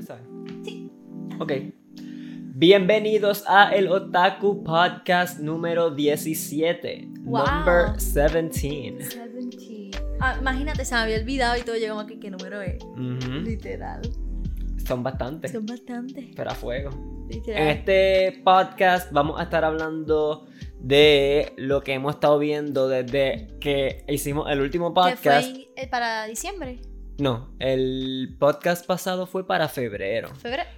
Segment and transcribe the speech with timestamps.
[0.00, 0.20] empezar?
[0.64, 0.90] Sí.
[1.38, 1.52] Ok.
[2.54, 7.08] Bienvenidos a el Otaku Podcast número 17.
[7.20, 7.44] Wow.
[7.46, 8.98] Number 17.
[8.98, 9.98] 17.
[10.20, 12.18] Ah, imagínate, se me había olvidado y todo llegamos aquí.
[12.18, 12.82] ¿Qué número es?
[12.96, 14.00] Literal.
[14.86, 15.52] Son bastantes.
[15.52, 16.26] Son bastantes.
[16.34, 16.90] Pero a fuego.
[17.28, 17.62] Literal.
[17.62, 20.46] En este podcast vamos a estar hablando
[20.78, 25.50] de lo que hemos estado viendo desde que hicimos el último ¿Qué podcast.
[25.50, 26.80] fue eh, para diciembre?
[27.20, 30.34] No, el podcast pasado fue para febrero.
[30.36, 30.68] ¿Febrero?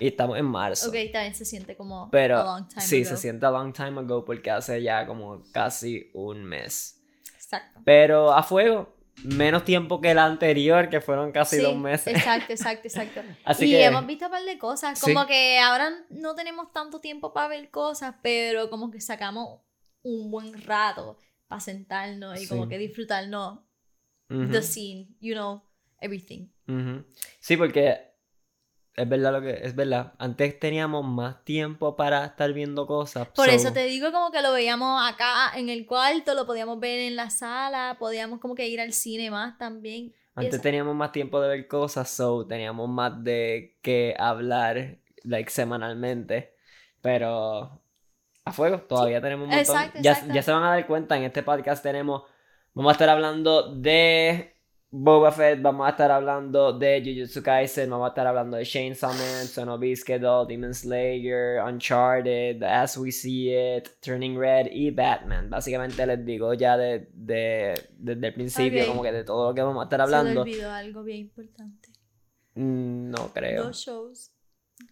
[0.00, 0.88] Y estamos en marzo.
[0.88, 3.10] Ok, también se siente como Pero a long time sí, ago.
[3.10, 7.00] se siente a long time ago porque hace ya como casi un mes.
[7.34, 7.80] Exacto.
[7.84, 8.94] Pero a fuego,
[9.24, 12.08] menos tiempo que el anterior, que fueron casi Sí, dos meses.
[12.14, 13.20] Exacto, exacto, exacto.
[13.44, 14.98] Así y que hemos visto un par de cosas.
[14.98, 15.14] Sí.
[15.14, 19.60] Como que ahora no tenemos tanto tiempo para ver cosas, pero como que sacamos
[20.02, 21.16] un buen rato
[21.46, 22.70] para sentarnos y como Sí.
[22.70, 23.60] que disfrutarnos
[24.28, 25.62] Ujú, the scene, you know,
[26.00, 26.48] everything.
[27.40, 27.98] Sí, porque
[28.94, 30.14] es verdad lo que es verdad.
[30.18, 33.28] Antes teníamos más tiempo para estar viendo cosas.
[33.28, 36.80] Por so- eso te digo como que lo veíamos acá en el cuarto, lo podíamos
[36.80, 40.14] ver en la sala, podíamos como que ir al cine más también.
[40.34, 46.54] Antes teníamos más tiempo de ver cosas, so teníamos más de que hablar, like, semanalmente.
[47.00, 47.80] Pero
[48.44, 49.76] a fuego, todavía tenemos un montón.
[49.76, 52.22] Exacto, ya, ya se van a dar cuenta, en este podcast tenemos,
[52.74, 54.55] vamos a estar hablando de
[54.90, 59.12] Boba Fett, vamos a estar hablando de Jujutsu Kaisen, vamos a estar hablando de Chainsaw
[59.12, 65.50] Man, Son of Biscuit, Demon Slayer, Uncharted, As We See It, Turning Red y Batman.
[65.50, 69.62] Básicamente les digo ya de, de- desde el principio como que de todo lo que
[69.62, 70.42] vamos a estar Se me hablando.
[70.42, 71.88] olvidó algo bien importante.
[72.54, 73.64] Mm, No creo.
[73.64, 74.30] Dos shows.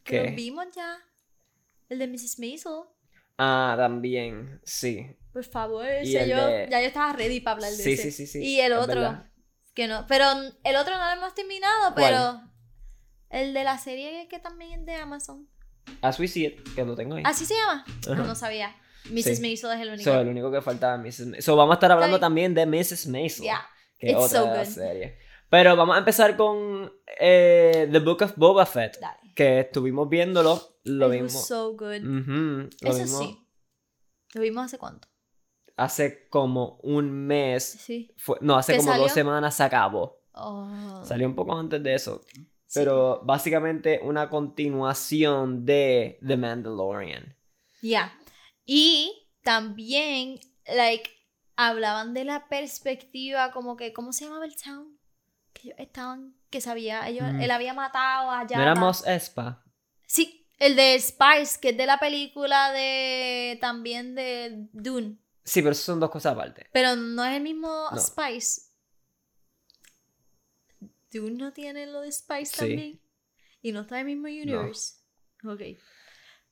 [0.02, 0.18] ¿Qué?
[0.22, 0.96] Que los vimos ya.
[1.88, 2.40] El de Mrs.
[2.40, 2.72] Maisel.
[3.38, 5.06] Ah, también, sí.
[5.32, 8.10] Por favor, yo, de- ya yo estaba ready para hablar de Sí, ese.
[8.10, 8.44] sí, sí, sí.
[8.44, 9.30] Y el otro, verdad.
[9.74, 10.06] Que no.
[10.06, 10.24] Pero
[10.64, 11.94] el otro no lo hemos terminado, ¿Cuál?
[11.94, 12.40] pero
[13.30, 15.48] el de la serie que también es de Amazon.
[16.00, 17.22] As We See It, que lo tengo ahí.
[17.26, 17.84] ¿Así se llama?
[17.86, 18.22] Ah, Ajá.
[18.22, 18.74] no sabía.
[19.10, 19.36] Mrs.
[19.36, 19.42] Sí.
[19.42, 20.04] Maisel es el único.
[20.04, 21.26] So, el único que faltaba Mrs.
[21.26, 21.42] Maisel.
[21.42, 23.06] So, vamos a estar hablando también de Mrs.
[23.08, 23.42] Maisel.
[23.44, 23.66] Yeah.
[23.98, 25.18] Que es otra so de la serie.
[25.50, 26.90] Pero vamos a empezar con
[27.20, 28.98] eh, The Book of Boba Fett.
[28.98, 29.32] Dale.
[29.34, 30.78] Que estuvimos viéndolo.
[30.84, 31.46] Lo It was vimos.
[31.46, 32.02] so good.
[32.02, 33.46] Ujú, lo Eso vimos sí.
[34.34, 35.08] ¿Lo vimos hace cuánto?
[35.76, 37.64] Hace como un mes.
[37.64, 38.12] Sí.
[38.16, 40.20] Fue- no, hace ¿Que como dos semanas se acabó.
[40.32, 41.02] Oh.
[41.04, 42.22] Salió un poco antes de eso.
[42.32, 42.80] Sí.
[42.80, 47.36] Pero básicamente una continuación de The Mandalorian.
[47.82, 48.12] Ya.
[48.64, 51.10] Y también, like,
[51.56, 54.98] hablaban de la perspectiva, como que, ¿cómo se llamaba el town?
[55.52, 57.40] Que ellos estaban, que sabía, ellos, Mm.
[57.42, 58.56] él había matado allá.
[58.56, 59.62] ¿No era Mos Espa?
[60.06, 65.18] Sí, el de Spice, que es de la película de, también de Dune.
[65.44, 66.66] Sí, pero son dos cosas aparte.
[66.72, 67.98] Pero no es el mismo No.
[67.98, 68.62] Spice.
[71.12, 72.56] Dune no tiene lo de Spice Sí.
[72.58, 73.00] también.
[73.62, 74.94] Y no está en el mismo universe.
[75.44, 75.60] Ok.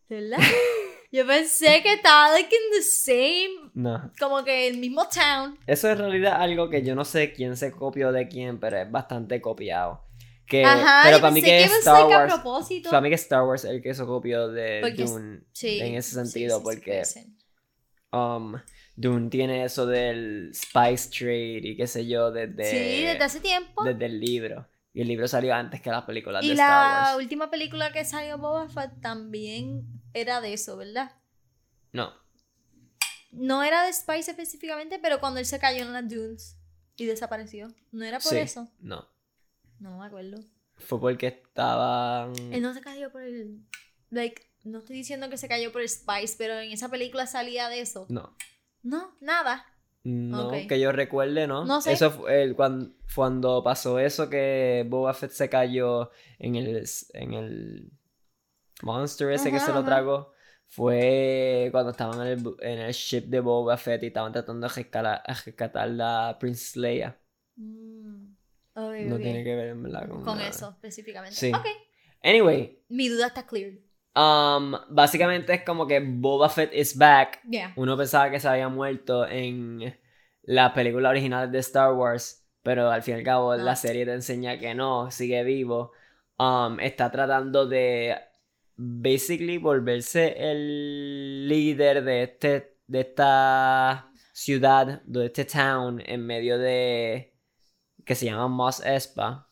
[0.08, 0.38] ¿Verdad?
[1.12, 4.10] Yo pensé que estaba like in the same, No.
[4.18, 5.58] como que el mismo town.
[5.66, 8.78] Eso es en realidad algo que yo no sé quién se copió de quién, pero
[8.78, 10.06] es bastante copiado.
[10.46, 12.14] Que, Ajá, pero para mí que es Star like
[12.48, 12.68] Wars.
[12.84, 15.94] Para mí que Star Wars el que se copió de Porque es- Dune Sí, en
[15.96, 17.02] ese sentido, sí, porque
[18.12, 18.54] um,
[18.94, 23.82] Dune tiene eso del Spice Trade y qué sé yo desde, Sí, desde hace tiempo.
[23.84, 24.68] desde el libro.
[24.94, 27.22] Y el libro salió antes que las películas Y de Star la Wars.
[27.22, 31.12] última película que salió Boba Fett también era de eso, ¿verdad?
[31.92, 32.12] No,
[33.30, 36.58] No era de Spice específicamente, pero cuando él se cayó en las dunes
[36.96, 37.68] y desapareció.
[37.90, 38.68] ¿No era por sí, eso?
[38.80, 39.08] no.
[39.80, 40.36] No me acuerdo.
[40.76, 42.34] Fue porque estaban...
[42.52, 43.64] Él no se cayó por el...
[44.10, 47.80] Like, no estoy diciendo que se cayó por Spice, pero en esa película salía de
[47.80, 48.06] eso.
[48.10, 48.36] No.
[48.82, 49.66] No, nada.
[50.04, 51.64] No, que yo recuerde, ¿no?
[51.64, 51.92] No sé.
[51.92, 56.10] Eso fue el, cuando, cuando pasó eso que Boba Fett se cayó
[56.40, 57.92] en el, en el
[58.82, 60.32] monster ese que Ajá, se lo tragó.
[60.66, 64.74] Fue cuando estaban en el, en el ship de Boba Fett y estaban tratando de
[64.74, 67.16] rescatar, a rescatar la Princess Leia.
[67.56, 68.32] Mm,
[68.74, 70.48] No tiene que ver, en verdad, con, Con nada.
[70.48, 71.36] eso específicamente.
[71.36, 71.52] Sí.
[71.54, 71.66] Ok.
[72.24, 73.72] Anyway, Mi duda está clear.
[74.14, 77.40] Um, básicamente es como que Boba Fett is back.
[77.48, 77.72] Yeah.
[77.76, 79.94] Uno pensaba que se había muerto en
[80.42, 83.62] las películas originales de Star Wars, pero al fin y al cabo No.
[83.62, 85.92] la serie te enseña que no, sigue vivo.
[86.38, 88.16] Um, está tratando de
[88.76, 97.34] basically volverse el líder de este de esta ciudad, de este town en medio de
[98.04, 99.48] que se llama Mos Espa.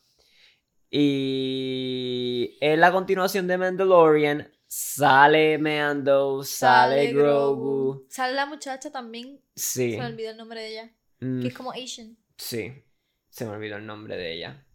[0.91, 8.05] Y en la continuación de Mandalorian sale Mando, sale, Grogu.
[8.09, 9.39] Sale la muchacha también.
[9.55, 9.91] Sí.
[9.93, 10.91] Se me olvidó el nombre de ella.
[11.19, 12.17] Mm, Que es como Asian.
[12.37, 12.73] sí.
[13.29, 14.65] Se me olvidó el nombre de ella.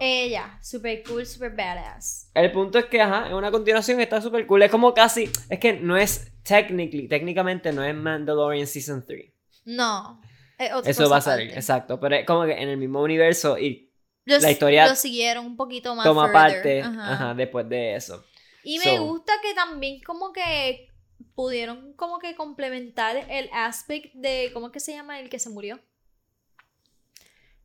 [0.00, 2.30] Ella, super cool, super badass.
[2.32, 4.62] El punto es que, ajá, es una continuación, está súper cool.
[4.62, 9.30] Es como casi, es que no es, technically, técnicamente no es Mandalorian Season 3.
[9.66, 10.18] No.
[10.58, 12.00] es otra Eso cosa va a salir, exacto.
[12.00, 13.92] Pero es como que en el mismo universo y
[14.24, 16.04] Los- la historia Lo siguieron un poquito más.
[16.04, 16.32] toma further.
[16.32, 17.12] parte Ajá.
[17.12, 18.24] ajá, después de eso.
[18.62, 20.88] Y me gusta que también como que
[21.34, 25.20] pudieron como que complementar el aspect de, ¿cómo es que se llama?
[25.20, 25.78] El que se murió.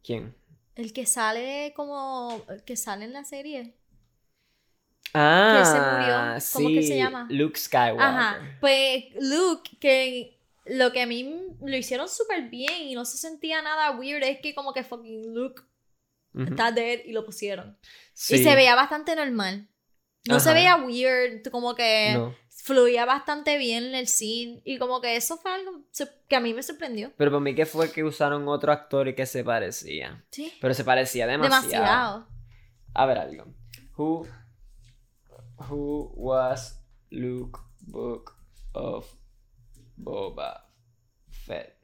[0.03, 0.35] ¿Quién?
[0.75, 3.75] El que sale como, que sale en la serie.
[5.13, 6.39] Ah, se murió.
[6.41, 7.27] sí, ¿Cómo que se llama?
[7.29, 8.01] Luke Skywalker.
[8.01, 8.57] Ajá.
[8.59, 13.61] Pues Luke, que lo que a mí lo hicieron súper bien y no se sentía
[13.61, 15.63] nada weird es que como que fucking Luke
[16.37, 17.77] Está dead y lo pusieron.
[18.13, 18.35] Sí.
[18.35, 19.67] Y se veía bastante normal.
[20.27, 22.35] No se veía weird, como que No.
[22.49, 25.85] fluía bastante bien el scene y como que eso fue algo
[26.27, 27.11] que a mí me sorprendió.
[27.17, 30.23] Pero para mí que fue que usaron otro actor y que se parecía.
[30.29, 30.53] Sí.
[30.61, 31.63] Pero se parecía demasiado.
[31.67, 32.27] Demasiado.
[32.93, 33.45] A ver algo.
[33.97, 34.27] Who,
[35.69, 36.79] who was
[37.09, 38.33] Luke Book
[38.73, 39.11] of
[39.97, 40.65] Boba
[41.31, 41.75] Fett?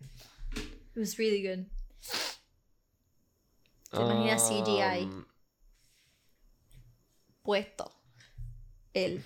[0.56, 1.68] It was really good.
[3.96, 5.06] ¿Te imaginas CGI?
[5.06, 5.26] Um,
[7.44, 7.92] Puesto.
[8.94, 9.24] Él.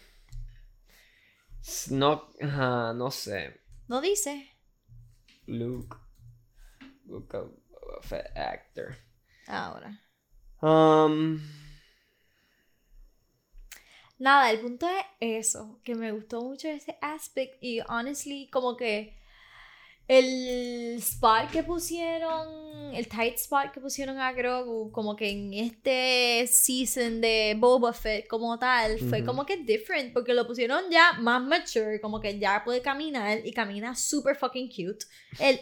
[1.89, 3.61] No, ajá, no sé.
[3.87, 4.47] ¿No dice?
[5.47, 5.97] Luke
[7.05, 8.95] Boba Fett actor.
[9.47, 9.99] Ahora.
[10.61, 11.39] Um,
[14.19, 15.05] Nada, el punto es
[15.47, 19.18] eso, que me gustó mucho ese aspect y honestly como que
[20.09, 26.47] el spot que pusieron, el tight spot que pusieron a Grogu, como que en este
[26.47, 31.43] season de Boba Fett como tal, fue como que different, porque lo pusieron ya más
[31.43, 35.05] mature, como que ya puede caminar y camina super fucking cute.
[35.37, 35.61] El...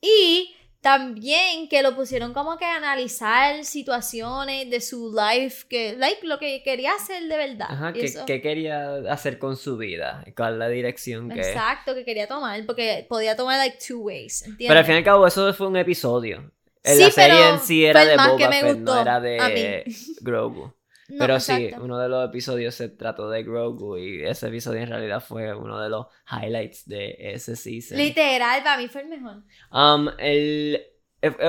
[0.00, 6.26] Y también que lo pusieron como que a analizar situaciones de su life, que, like,
[6.26, 7.66] lo que quería hacer de verdad.
[7.70, 10.24] ajá, Y ¿qué, eso- qué quería hacer con su vida?
[10.36, 11.40] ¿Cuál es la dirección que...?
[11.40, 14.68] Exacto, que quería tomar, porque podía tomar like two ways, ¿entiendes?
[14.68, 16.50] Pero al fin y al cabo eso fue un episodio.
[16.82, 19.02] En Sí, la serie pero en sí era de Boba que me Fett, gustó no
[19.02, 19.84] era de.
[20.22, 20.72] Grogu.
[21.10, 21.84] No, Pero sí, exacto.
[21.84, 25.80] uno de los episodios se trató de Grogu y ese episodio en realidad fue uno
[25.80, 27.98] de los highlights de ese season.
[27.98, 29.42] Literal, para mí fue el mejor.
[29.72, 30.80] Um, el,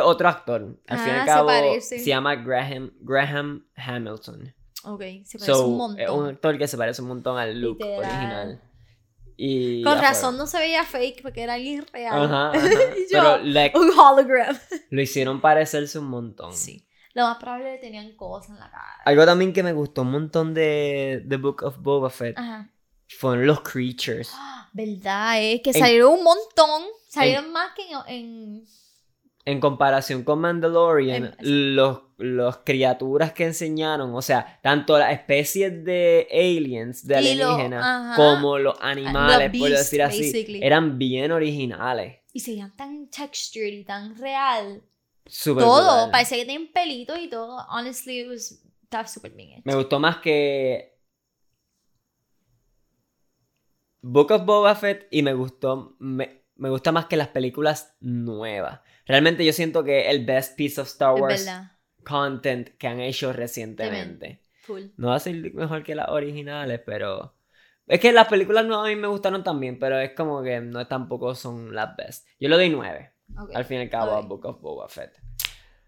[0.04, 1.50] otro actor, al fin y Ah, al se cabo,
[1.82, 4.54] se llama Graham, Graham Hamilton.
[4.84, 6.00] Ok, se parece So, un montón.
[6.02, 8.00] es un actor que se parece un montón al look Literal.
[8.00, 8.62] original.
[9.38, 12.26] Y Con razón no se veía fake porque era alguien real.
[12.26, 12.70] Ajá, ajá.
[12.98, 14.56] Y yo, Pero le- un hologram.
[14.90, 16.54] lo hicieron parecerse un montón.
[16.54, 16.86] Sí.
[17.14, 19.02] Lo más probable es que tenían cosas en la cara.
[19.06, 22.70] Algo también que me gustó un montón de The Book of Boba Fett Ajá.
[23.20, 24.32] fueron los creatures.
[24.74, 26.84] Verdad, es que En- salieron un montón.
[27.10, 28.64] Salieron más que en, en-
[29.44, 36.28] En comparación con Mandalorian, los, los criaturas que enseñaron, o sea, tanto las especies de
[36.32, 37.20] aliens, de lo-
[37.50, 40.60] alienígenas, como los animales, por decir así, basically.
[40.64, 42.20] eran bien originales.
[42.34, 44.82] Y se veían tan textured y tan real.
[45.32, 45.82] Súper todo.
[45.82, 46.12] brutal.
[46.12, 47.66] Parecía que tenían pelitos y todo.
[47.70, 49.62] Honestly, it was, estaba súper bien hecho.
[49.64, 51.00] Me gustó más que
[54.02, 58.82] Book of Boba Fett y me gustó me, me gusta más que las películas nuevas.
[59.06, 61.50] Realmente yo siento que el best piece of Star Wars
[62.04, 64.42] content que han hecho recientemente.
[64.64, 64.84] Full.
[64.98, 67.36] No va a ser mejor que las originales, pero
[67.88, 70.88] es que las películas nuevas a mí me gustaron también, pero es como que no
[70.88, 72.28] tampoco son las best.
[72.40, 73.12] Yo le doy 9,
[73.54, 74.28] Al fin y al cabo, a Ok.
[74.28, 75.12] Book of Boba Fett.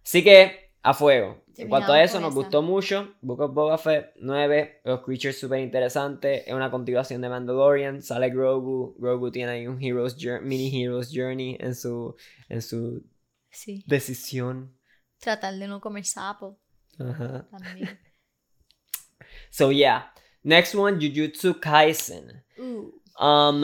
[0.03, 1.43] Así que, a fuego.
[1.55, 2.35] En cuanto a eso, nos esa.
[2.35, 3.13] gustó mucho.
[3.21, 4.81] Book of Boba Fett, 9.
[4.83, 6.43] Los creatures súper interesantes.
[6.47, 8.01] Es una continuación de Mandalorian.
[8.01, 8.95] Sale Grogu.
[8.97, 12.15] Grogu tiene ahí un Hero's Jour- mini Hero's Journey en su,
[12.50, 13.03] en su
[13.50, 13.83] Sí.
[13.88, 14.75] decisión.
[15.19, 16.59] Tratar de no comer sapo
[17.00, 17.47] Ajá.
[17.51, 18.00] también.
[19.50, 20.12] So, yeah.
[20.43, 22.43] Next one, Jujutsu Kaisen.
[22.57, 23.62] Uh, Um,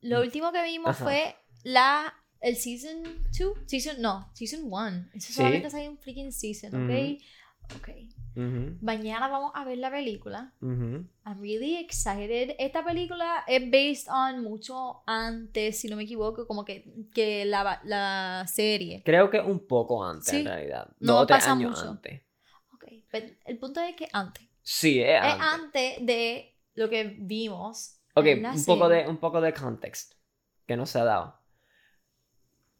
[0.00, 1.04] Lo último que vimos Ajá.
[1.04, 3.02] fue la el season
[3.38, 5.10] 2, season no, season 1.
[5.14, 7.20] Eso solamente salió un freaking season, ¿ok?
[7.76, 7.88] Ok.
[8.34, 10.54] ujú, Mañana vamos a ver la película.
[10.62, 11.08] I'm
[11.40, 12.54] really excited.
[12.58, 17.80] Esta película es based on mucho antes, si no me equivoco, como que, que la,
[17.84, 19.02] la serie.
[19.04, 20.36] Creo que un poco antes, Sí.
[20.38, 20.88] en realidad.
[21.00, 21.90] No Dos o tres pasa años mucho.
[21.90, 22.22] antes.
[22.74, 24.44] Ok, pero el punto es que antes.
[24.62, 25.42] Sí, es Es antes.
[25.42, 28.00] antes de lo que vimos.
[28.14, 30.14] Ok, en la un poco, de, un poco de context
[30.66, 31.37] que no se ha dado.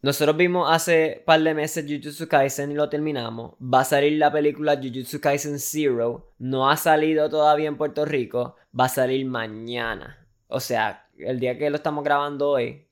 [0.00, 3.54] Nosotros vimos hace par de meses Jujutsu Kaisen y lo terminamos.
[3.60, 6.34] Va a salir la película Jujutsu Kaisen Zero.
[6.38, 8.54] No ha salido todavía en Puerto Rico.
[8.78, 10.24] Va a salir mañana.
[10.46, 12.86] O sea, el día que lo estamos grabando hoy,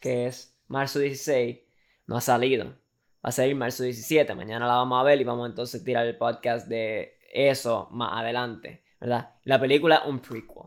[0.00, 1.60] que es marzo 16,
[2.08, 2.64] no ha salido.
[2.64, 4.34] Va a salir marzo 17.
[4.34, 8.20] Mañana la vamos a ver y vamos entonces a tirar el podcast de eso más
[8.20, 9.34] adelante, ¿verdad?
[9.44, 10.59] La película un prequel.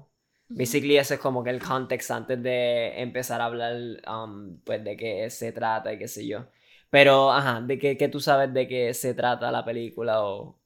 [0.55, 3.75] Basically ese es como que el context antes de empezar a hablar
[4.07, 6.45] um, pues de qué se trata y qué sé yo.
[6.89, 10.60] Pero, ajá, ¿de qué, qué tú sabes de qué se trata la película o...?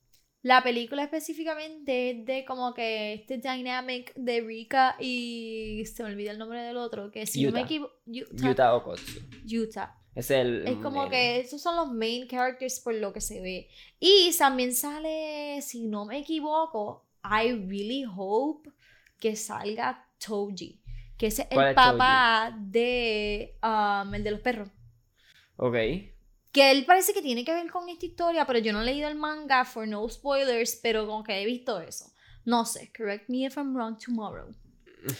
[0.43, 6.31] La película específicamente es de como que este dynamic de Rika y se me olvida
[6.31, 7.93] el nombre del otro, que si no me equivoco...
[8.05, 9.21] Yuta Okotsu.
[9.45, 9.97] Yuta.
[10.15, 10.67] Es el...
[10.67, 13.67] Es como el- que esos son los main characters por lo que se ve.
[13.99, 18.69] Y también sale, si no me equivoco, I really hope
[19.19, 20.81] que salga Toji,
[21.17, 24.69] que ese es ¿Cuál el es papá de um, el de los perros.
[25.57, 25.75] Ok.
[26.51, 29.07] Que él parece que tiene que ver con esta historia, pero yo no he leído
[29.09, 32.05] el manga for no spoilers, pero como que he visto eso.
[32.45, 34.49] No sé, correct me if I'm wrong tomorrow.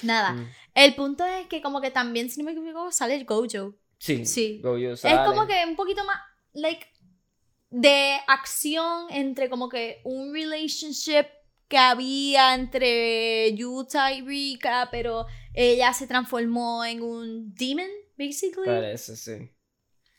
[0.04, 0.48] Nada, Mm.
[0.76, 3.76] el punto es que como que también, si no me equivoco, sale el Gojo.
[4.00, 4.26] Sí.
[4.26, 4.60] Sí.
[4.64, 5.26] Gojo Es sale.
[5.30, 6.18] como que un poquito más,
[6.54, 6.88] like,
[7.70, 11.26] de acción entre como que un relationship
[11.68, 18.66] que había entre Yuta y Rika, pero ella se transformó en un demon, basically.
[18.66, 19.50] Parece, sí.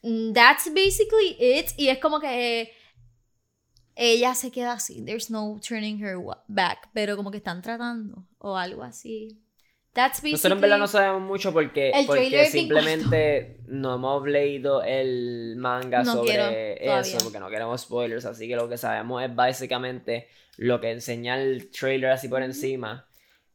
[0.03, 1.71] Mm, That's basically it.
[1.77, 2.73] Y es como que
[3.95, 5.03] ella se queda así.
[5.05, 6.91] There's no turning her back.
[6.93, 9.43] Pero como que están tratando o algo así.
[9.93, 10.23] That's.
[10.23, 16.13] Nosotros en verdad no sabemos mucho porque, porque simplemente no hemos leído el manga No
[16.15, 20.81] sobre quiero, eso porque no queremos spoilers, así que lo que sabemos es básicamente lo
[20.81, 23.09] que enseña el trailer así por encima.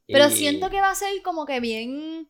[0.07, 2.27] Pero Y- siento que va a ser como que bien.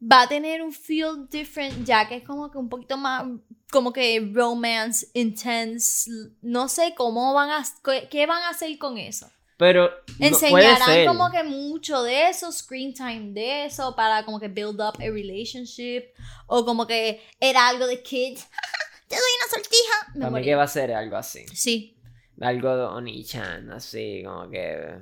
[0.00, 3.24] Va a tener un feel different, ya que es como que un poquito más.
[3.70, 6.08] Como que romance, intense.
[6.40, 7.64] No sé cómo van a.
[7.84, 9.28] qué- ¿Qué van a hacer con eso?
[9.58, 11.06] Pero no- puede Enseñarán ser.
[11.06, 15.10] como que mucho de eso, screen time de eso, para como que build up a
[15.10, 16.04] relationship.
[16.46, 18.46] O como que era algo de kids.
[19.08, 20.12] Te doy una sortija.
[20.14, 21.44] Me Para mí que va a ser algo así.
[21.54, 21.98] Sí.
[22.40, 24.96] Algo de Oni-chan, así como que...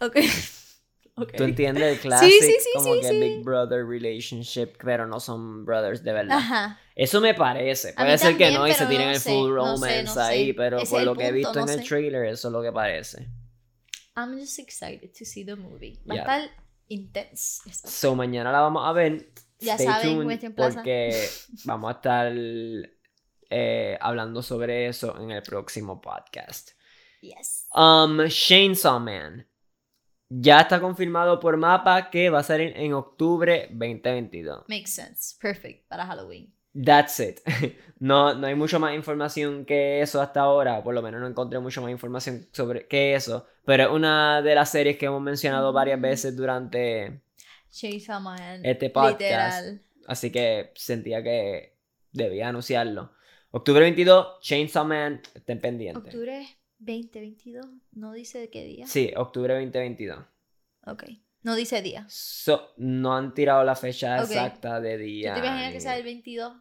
[0.00, 0.16] Ok.
[1.16, 1.30] Ok.
[1.36, 2.32] ¿Tú entiendes el clásico?
[2.40, 3.20] sí, sí, como sí, que sí.
[3.20, 6.38] Big Brother relationship, pero no son brothers de verdad.
[6.38, 6.80] Ajá.
[6.96, 7.92] Eso me parece.
[7.92, 10.48] Puede ser que no y se tienen no el full no sé, romance no ahí,
[10.48, 10.54] sé.
[10.54, 13.28] pero Ese por lo que he visto en el trailer, eso es lo que parece.
[14.16, 15.98] I'm just excited to see the movie.
[16.08, 16.50] Va a estar
[16.88, 17.62] intense.
[17.72, 19.28] So, mañana la vamos a ver.
[19.60, 21.28] Ya Stay saben, tuned, porque
[21.64, 22.32] vamos a estar
[23.50, 26.70] eh, hablando sobre eso en el próximo podcast.
[27.20, 27.68] Yes.
[27.74, 29.46] Um, Chainsaw Man.
[30.28, 34.64] Ya está confirmado por mapa que va a salir en octubre 2022.
[34.68, 35.36] Makes sense.
[35.40, 36.52] Perfect para Halloween.
[36.74, 37.40] That's it.
[38.00, 40.82] No, no hay mucho más información que eso hasta ahora.
[40.82, 43.46] Por lo menos no encontré mucho más información sobre que eso.
[43.64, 46.02] Pero es una de las series que hemos mencionado varias Mm.
[46.02, 47.22] veces durante.
[47.70, 48.60] Chainsaw Man.
[48.64, 49.20] Este podcast.
[49.20, 49.82] Literal.
[50.06, 51.78] Así que sentía que
[52.12, 53.12] debía anunciarlo.
[53.52, 55.22] Octubre 22, Chainsaw Man.
[55.34, 56.04] Estén pendientes.
[56.04, 56.46] Octubre
[56.78, 57.64] 2022.
[57.92, 58.86] No dice de qué día.
[58.86, 60.18] Sí, octubre 2022.
[60.86, 61.04] Ok.
[61.42, 62.04] No dice día.
[62.08, 64.30] So, no han tirado la fecha Ok.
[64.30, 65.34] exacta de ¿Tú día.
[65.34, 66.54] te imaginas ni- que sea el 22?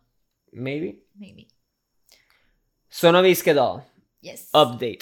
[0.54, 1.06] Maybe.
[1.16, 1.48] Maybe.
[2.88, 3.84] Sonovisque Doll.
[4.22, 4.50] Yes.
[4.54, 5.00] Update.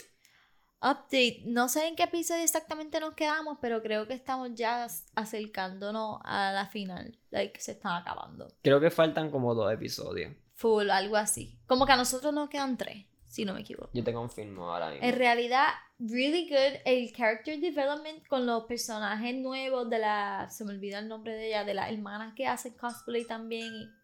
[0.81, 1.43] Update.
[1.45, 6.51] No sé en qué episodio exactamente nos quedamos, pero creo que estamos ya acercándonos a
[6.53, 7.19] la final.
[7.29, 8.47] Like, se están acabando.
[8.63, 10.33] Creo que faltan como dos episodios.
[10.55, 11.59] Full, algo así.
[11.67, 13.91] Como que a nosotros nos quedan tres, si no me equivoco.
[13.93, 15.05] Yo te confirmo ahora mismo.
[15.05, 15.67] En realidad,
[15.99, 16.79] really good.
[16.85, 20.47] El character development con los personajes nuevos de la.
[20.49, 23.71] Se me olvida el nombre de ella, de las hermanas que hacen cosplay también.
[23.71, 24.00] Y...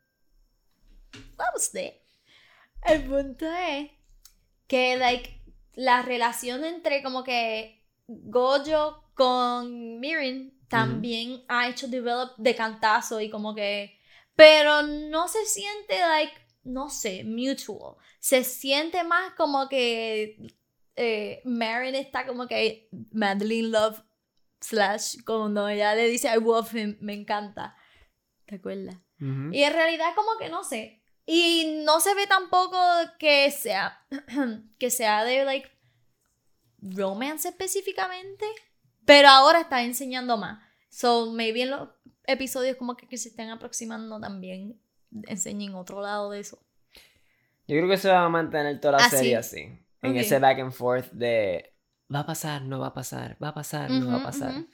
[1.38, 1.93] Was that?
[2.83, 3.91] El punto es
[4.67, 5.41] que, like,
[5.74, 13.29] la relación entre como que Gojo con Mirin también ha hecho develop de cantazo y
[13.29, 13.97] como que.
[14.36, 16.33] Pero no se siente, like,
[16.63, 17.95] no sé, mutual.
[18.19, 20.38] Se siente más como que
[20.97, 24.01] eh, Marin está como que Madeline Love
[24.59, 27.75] slash cuando ella le dice I love him, me encanta.
[28.45, 28.97] ¿Te acuerdas?
[29.19, 30.97] Y en realidad como que no sé.
[31.29, 32.79] Y no se ve tampoco
[33.19, 34.01] que sea
[34.79, 35.69] que sea de like
[36.81, 38.46] romance específicamente,
[39.05, 40.63] pero ahora está enseñando más.
[40.89, 41.89] So maybe en los
[42.25, 44.79] episodios como que, que se estén aproximando también
[45.27, 46.60] enseñen otro lado de eso.
[47.67, 49.17] Yo creo que se va a mantener toda la Así.
[49.17, 49.79] serie así.
[50.01, 51.74] En ese back and forth de
[52.13, 54.65] va a pasar, no va a pasar, va a pasar, no va a pasar.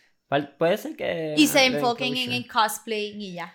[0.60, 1.34] Puede ser que.
[1.36, 3.54] Y se enfoquen en el cosplay y ya.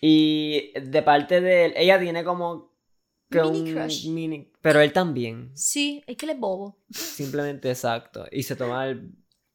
[0.00, 2.72] Y de parte de él, ella tiene como
[3.30, 4.08] que Mini un crush.
[4.08, 4.52] mini.
[4.60, 5.50] Pero él también.
[5.54, 6.78] Sí, es que él es bobo.
[6.90, 8.26] Simplemente exacto.
[8.30, 9.12] Y se toma el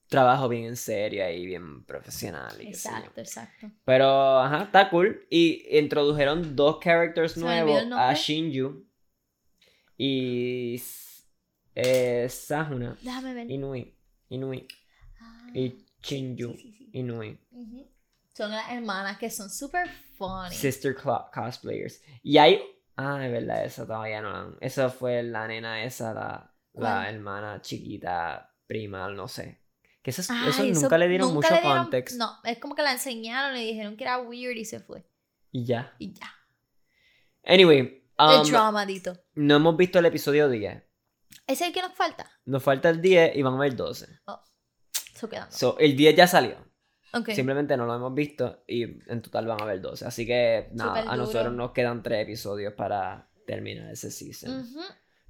[0.08, 2.56] trabajo bien en serio y bien profesional.
[2.62, 2.68] Y.
[2.68, 3.72] Exacto, exacto.
[3.86, 5.26] Pero, ajá, está cool.
[5.30, 8.14] Y introdujeron dos characters nuevos a.
[8.14, 8.86] Shinju.
[9.98, 10.82] y
[11.76, 13.50] eh, Sahuna, Déjame ver.
[13.50, 13.96] Inui,
[14.30, 14.68] Inui
[15.20, 16.90] Ah, y Shinju, sí, sí, sí.
[16.94, 17.40] Inui.
[17.52, 17.88] Ujú.
[18.34, 19.88] Son las hermanas que son super
[20.18, 20.56] funny.
[20.56, 22.02] Sister cosplayers.
[22.24, 22.62] Y hay.
[22.96, 27.62] Ah, es verdad, esa todavía no la Esa fue la nena, esa, la, la hermana
[27.62, 29.62] chiquita, prima, no sé.
[30.02, 32.18] Que eso, nunca le dieron nunca mucho le dieron- context.
[32.18, 35.06] No, es como que la enseñaron, le dijeron que era weird y se fue.
[35.52, 35.96] Y ya.
[35.98, 36.30] Y ya.
[37.46, 39.18] Anyway, el um, dramadito.
[39.36, 40.74] no hemos visto el episodio 10.
[40.74, 40.84] ¿Ese
[41.48, 42.30] es el que nos falta?
[42.46, 44.08] Nos falta el 10 y vamos a ver el 12.
[45.16, 45.56] Eso quedando.
[45.56, 46.73] So, el 10 ya salió.
[47.14, 47.30] Ok.
[47.32, 50.06] Simplemente no lo hemos visto y en total van a haber 12.
[50.06, 51.56] Así que nada, Súper a nosotros duro.
[51.56, 54.62] nos quedan 3 episodios para terminar ese season.
[54.62, 54.80] Ujú.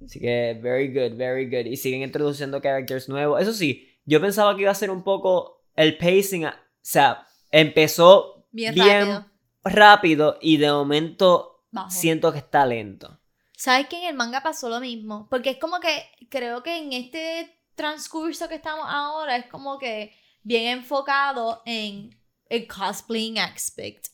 [0.04, 1.66] Así que, very good, very good.
[1.70, 3.40] Y siguen introduciendo characters nuevos.
[3.40, 6.46] Eso sí, yo pensaba que iba a ser un poco el pacing.
[6.46, 9.26] O sea, empezó Bien, bien, rápido.
[9.64, 11.90] rápido y de momento Bajo.
[11.90, 13.18] siento que está lento.
[13.56, 15.26] ¿Sabes que en el manga pasó lo mismo?
[15.30, 20.12] Porque es como que creo que en este transcurso que estamos ahora es como que
[20.44, 22.16] bien enfocado en
[22.48, 24.06] el cosplaying aspect.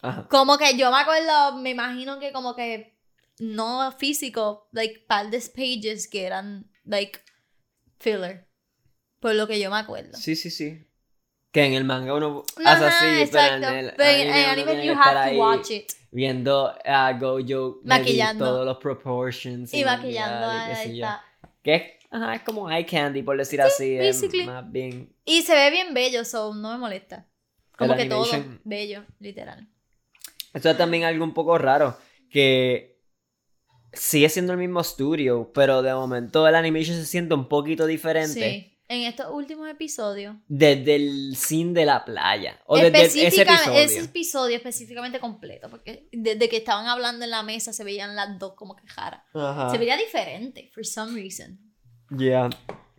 [0.00, 0.26] Ajá.
[0.28, 2.98] Como que yo me acuerdo, me imagino que como que
[3.38, 7.20] no físico, like par de pages que eran like
[7.98, 8.48] filler.
[9.20, 10.16] Por lo que yo me acuerdo.
[10.16, 10.88] Sí, sí, sí.
[11.52, 13.68] Que en el manga uno hace Ajá, así, pero exacto.
[13.68, 15.92] en el Pero anime en anime you estar have to ahí watch it.
[16.10, 18.44] Viendo a Gojo Maquillando.
[18.44, 19.72] todos los proportions.
[19.74, 21.24] Y maquillando y a esta.
[21.62, 23.96] Que ajá, es como eye candy, por decir así.
[23.96, 27.26] es más bien Y se ve bien bello, so no me molesta.
[27.76, 28.60] Como El que todo animation.
[28.64, 29.68] bello, literal.
[30.52, 31.96] Esto es también algo un poco raro,
[32.30, 33.00] que
[33.92, 38.32] sigue siendo el mismo estudio, pero de momento el animation se siente un poquito diferente
[38.32, 38.68] Sí.
[38.88, 40.36] En estos últimos episodios.
[40.48, 43.78] desde el scene de la playa, o desde ese episodio.
[43.78, 48.38] ese episodio específicamente completo, porque desde que estaban hablando en la mesa se veían las
[48.38, 49.22] dos como que jaras.
[49.32, 49.70] Ajá.
[49.70, 51.58] Se veía diferente, for some reason.
[52.16, 52.50] Yeah.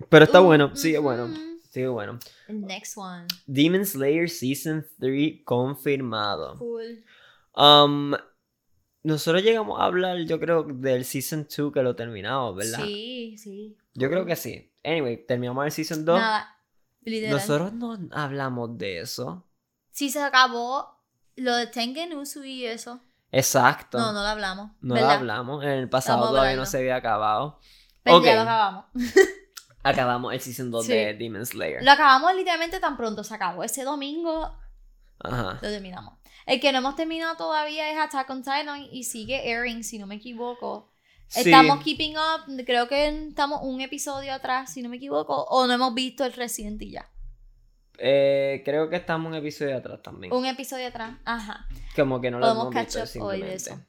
[0.10, 1.30] Pero está Uh, bueno, sigue bueno,
[1.70, 2.20] sigue bueno.
[2.48, 3.26] Next one.
[3.46, 6.58] Demon Slayer Season 3 confirmado.
[6.58, 7.04] Cool.
[7.56, 8.14] Um,
[9.04, 12.84] nosotros llegamos a hablar, yo creo, del Season 2 que lo terminamos, ¿verdad?
[12.84, 13.78] Sí, sí.
[13.94, 14.72] Yo creo que sí.
[14.84, 16.20] Anyway, terminamos el Season 2.
[16.20, 16.58] Nada,
[17.02, 17.36] literal.
[17.36, 19.46] Nosotros no hablamos de eso.
[19.92, 21.00] Sí se acabó
[21.36, 23.00] lo de Tengen Usu y eso.
[23.32, 23.98] Exacto.
[23.98, 24.72] No, no lo hablamos.
[24.82, 25.10] No ¿verdad?
[25.10, 25.64] lo hablamos.
[25.64, 27.60] En el pasado todavía no se había acabado.
[28.04, 28.86] Pero ya lo acabamos.
[29.86, 30.92] Acabamos el Season 2 Sí.
[30.94, 31.84] de Demon Slayer.
[31.84, 33.64] Lo acabamos literalmente tan pronto se acabó.
[33.66, 34.56] Ese domingo
[35.20, 35.56] Ajá.
[35.56, 36.14] lo terminamos.
[36.46, 40.08] El que no hemos terminado todavía es Attack on Titan y sigue airing, si no
[40.08, 40.94] me equivoco.
[41.28, 41.42] Sí.
[41.42, 45.74] Estamos keeping up, creo que estamos un episodio atrás, si no me equivoco, o no
[45.74, 47.10] hemos visto el reciente y ya.
[47.98, 50.34] Eh, creo que estamos un episodio atrás también.
[50.34, 51.68] Un episodio atrás, ajá.
[51.96, 53.56] Como que no lo hemos visto hoy de simplemente.
[53.56, 53.80] eso.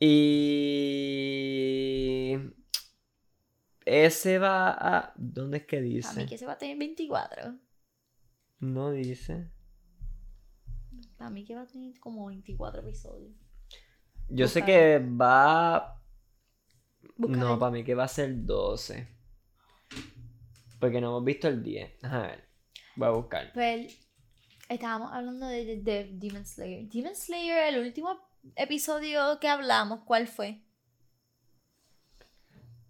[0.00, 2.36] Y
[3.86, 6.20] ese va a ¿dónde es que A dice?
[6.20, 7.58] mí que se va a tener 24.
[8.60, 9.50] No dice.
[11.18, 13.32] A mí que va a tener como 24 episodios.
[14.28, 16.02] Yo sé que va
[17.18, 19.08] No, para mí que va a ser 12.
[20.80, 22.04] Porque no hemos visto el 10.
[22.04, 22.48] A ver.
[22.96, 23.52] Voy a buscar.
[23.52, 23.98] Pues
[24.68, 26.88] estábamos hablando de, de- de Demon Slayer.
[26.88, 28.18] Demon Slayer, el último
[28.56, 30.63] episodio que hablamos, ¿cuál fue?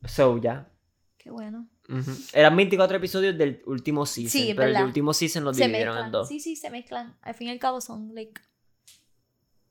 [0.06, 0.70] So, ya.
[1.18, 1.68] qué bueno.
[1.90, 2.10] Ujú.
[2.32, 4.30] Eran 24 episodios del último season.
[4.30, 4.86] Sí, pero el verdad.
[4.86, 6.12] último season lo Se dividieron en mezclan.
[6.12, 6.28] dos.
[6.28, 7.16] Sí, sí, se mezclan.
[7.22, 8.40] Al fin y al cabo son, like,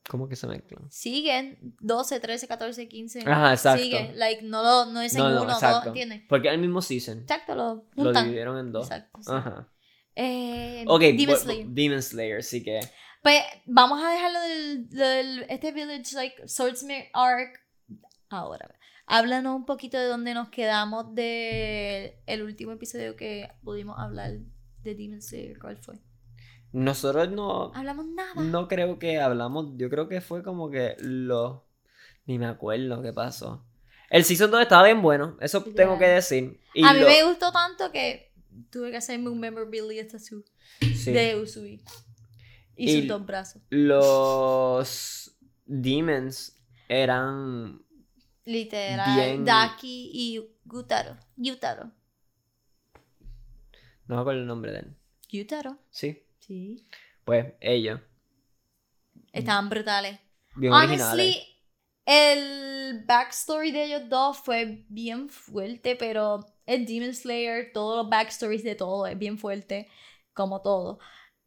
[0.10, 0.90] ¿Cómo que se mezclan?
[0.92, 3.20] siguen 12, 13, 14, 15.
[3.28, 3.84] Ajá, exacto.
[3.84, 5.88] Sigue, like, no, lo, no es en No, no, uno o dos, exacto.
[5.90, 6.24] ¿entiendes?
[6.28, 7.20] Porque es el mismo season.
[7.20, 8.86] Exacto, lo Lo dividieron en dos.
[8.88, 9.20] Exacto.
[9.22, 9.32] sí.
[9.32, 9.68] Ajá.
[10.16, 11.68] Eh, Ok, Demon Slayer.
[11.68, 12.80] Demon Slayer, sí que.
[13.22, 17.60] Pues vamos a dejarlo del, del este Village like Swordsmith Arc
[18.30, 18.74] ahora.
[19.10, 24.34] Háblanos un poquito de dónde nos quedamos de el último episodio que pudimos hablar
[24.84, 25.58] de Demon Slayer.
[25.58, 25.96] ¿Cuál fue?
[26.72, 27.72] Nosotros no.
[27.74, 28.42] Hablamos nada.
[28.44, 29.74] No creo que hablamos.
[29.78, 31.66] Yo creo que fue como que lo.
[32.28, 33.66] Ni me acuerdo qué pasó.
[34.12, 35.38] El season 2 estaba bien bueno.
[35.42, 36.60] Eso tengo que decir.
[36.76, 38.32] Y a mí lo- me gustó tanto que
[38.70, 40.44] tuve que hacerme un memorabilia tattoo
[40.96, 41.12] sí.
[41.12, 41.82] de Usui.
[42.76, 43.62] Y, Y- sus dos brazos.
[43.72, 47.82] Los demons eran.
[48.50, 49.16] Literal.
[49.16, 51.16] Bien- Daki y Gutaro.
[51.36, 51.92] Yutaro.
[54.08, 54.96] No me acuerdo el nombre de él.
[55.30, 55.78] Yutaro.
[55.92, 56.24] Sí.
[56.40, 56.84] Sí.
[57.26, 58.02] Pues ellos.
[59.32, 60.20] Estaban brutales.
[60.56, 61.38] Bien Honestly,
[62.06, 68.64] el backstory de ellos dos fue bien fuerte, pero el Demon Slayer, todos los backstories
[68.64, 69.88] de todo es bien fuerte,
[70.34, 70.98] como todo.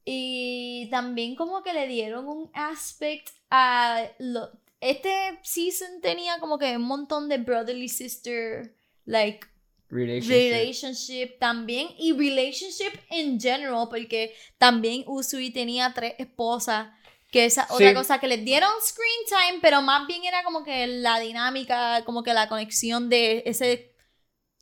[0.04, 4.04] Y también como que le dieron un aspect a...
[4.20, 4.50] Lo,
[4.82, 9.46] este season tenía como que un montón de brotherly sister, like,
[9.88, 10.52] Relationship.
[10.52, 16.88] relationship también y relationship in general porque también Usui tenía tres esposas
[17.30, 17.74] que esa Sí.
[17.74, 22.02] otra cosa que les dieron screen time pero más bien era como que la dinámica
[22.06, 23.94] como que la conexión de ese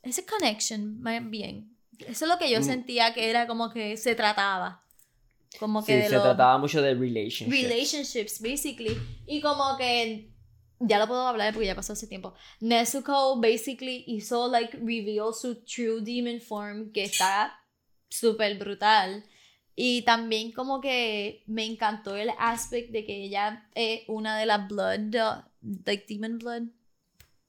[0.02, 2.64] ese connection más bien eso es lo que yo Mm.
[2.64, 4.84] sentía que era como que se trataba
[5.58, 7.50] como que Sí, de se los trataba mucho de relationships.
[7.50, 8.96] relationships, basically.
[9.26, 10.30] Y como que
[10.78, 12.34] ya lo puedo hablar porque ya pasó hace tiempo.
[12.60, 17.52] Nezuko basically hizo like reveal su true demon form que está
[18.08, 19.24] súper brutal.
[19.76, 24.68] Y también como que me encantó el aspect de que ella es una de las
[24.68, 25.42] blood, uh,
[25.86, 26.62] like demon blood.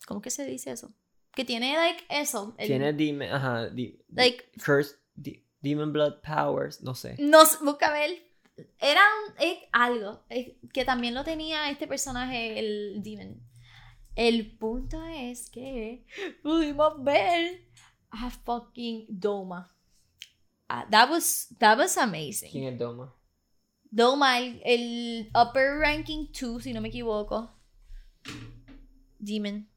[0.07, 0.93] ¿Cómo que se dice eso?
[1.35, 2.55] Que tiene like eso.
[2.57, 7.15] el- Tiene demon, ajá, di- like curse, di- demon blood powers, no sé.
[7.19, 8.11] No, busca ver.
[8.79, 13.41] Era un- es algo es que también lo tenía este personaje, el Demon.
[14.15, 16.05] El punto es que
[16.43, 17.61] pudimos ver
[18.11, 19.73] a fucking Doma.
[20.67, 22.51] Ah, that was that was amazing.
[22.51, 23.13] ¿Quién es Doma?
[23.89, 27.51] Doma, el, el upper ranking 2, si no me equivoco.
[29.19, 29.67] Demon.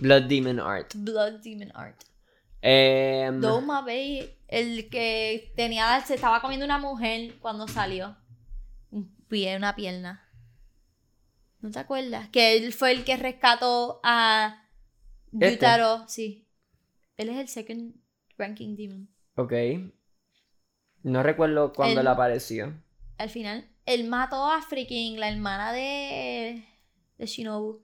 [0.00, 0.94] Blood Demon Art.
[0.94, 2.04] Blood Demon Art.
[2.62, 8.16] Em, Doma, ve, el que tenía, se estaba comiendo una mujer cuando salió.
[8.90, 10.28] Un pie, una pierna.
[11.60, 12.28] ¿No te acuerdas?
[12.30, 14.66] Que él fue el que rescató a
[15.32, 15.52] Este.
[15.52, 16.46] Yutaro, sí.
[17.16, 17.94] Él es el second
[18.36, 19.08] ranking demon.
[19.36, 19.52] Ok.
[21.02, 22.74] No recuerdo cuándo le apareció.
[23.18, 26.64] Al final, él mató a freaking la hermana de,
[27.18, 27.82] de Shinobu.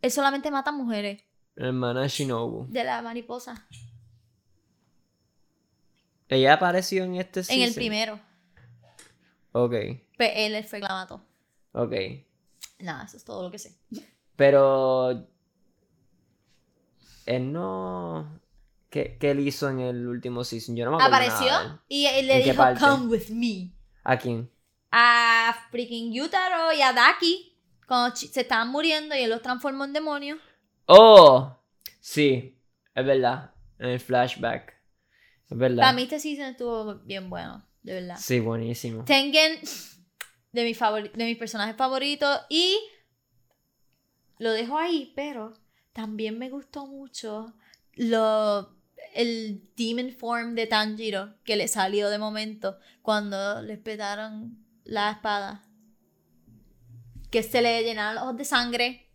[0.00, 1.27] Él solamente mata mujeres
[1.58, 2.66] La hermana de Shinobu.
[2.68, 3.66] de la mariposa.
[6.28, 8.20] Ella apareció en este En el primero.
[9.52, 9.72] Ok,
[10.16, 11.24] Pues él fue el que la mató.
[11.72, 11.92] ok.
[12.80, 13.76] Nada, eso es todo lo que sé.
[14.36, 15.26] Pero.
[17.26, 18.40] Él no.
[18.88, 20.76] ¿Qué, qué él hizo en el último season?
[20.76, 21.16] Yo no me acuerdo.
[21.16, 23.72] Apareció nada y él le ¿En qué dijo, come with me.
[24.04, 24.48] ¿A quién?
[24.92, 27.56] A freaking Yutaro y a Daki.
[27.88, 30.38] Cuando se estaban muriendo y él los transformó en demonios.
[30.88, 31.54] ¡Oh!
[32.00, 32.58] Sí,
[32.94, 33.52] es verdad.
[33.78, 34.74] En el flashback.
[35.50, 35.82] Es verdad.
[35.82, 38.16] Para mí este season estuvo bien bueno, de verdad.
[38.18, 39.04] Sí, buenísimo.
[39.04, 39.60] Tengen,
[40.52, 42.40] de, mi de mis personajes favoritos.
[42.48, 42.78] Y
[44.38, 45.52] lo dejo ahí, pero
[45.92, 47.54] también me gustó mucho
[47.94, 48.74] lo,
[49.14, 55.64] el demon form de Tanjiro que le salió de momento cuando le petaron la espada.
[57.30, 59.07] Que se le llenaron los ojos de sangre.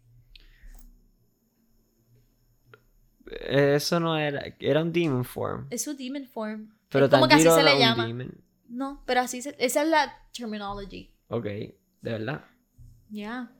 [3.41, 4.43] Eso no era.
[4.60, 5.67] Era un demon form.
[5.69, 6.74] Es su demon form.
[6.89, 8.08] Pero es como que así se le llama.
[8.08, 8.43] demon.
[8.69, 11.13] No, pero así se, esa es la terminology.
[11.30, 12.46] Ok, de verdad.
[13.10, 13.52] Ya.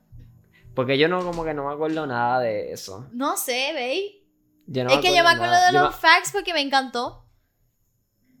[0.74, 3.08] Porque yo no, como que no me acuerdo nada de eso.
[3.12, 4.12] No sé, ¿veis?
[4.66, 5.66] Yo no es que yo me acuerdo nada.
[5.66, 7.26] de los facts porque me encantó.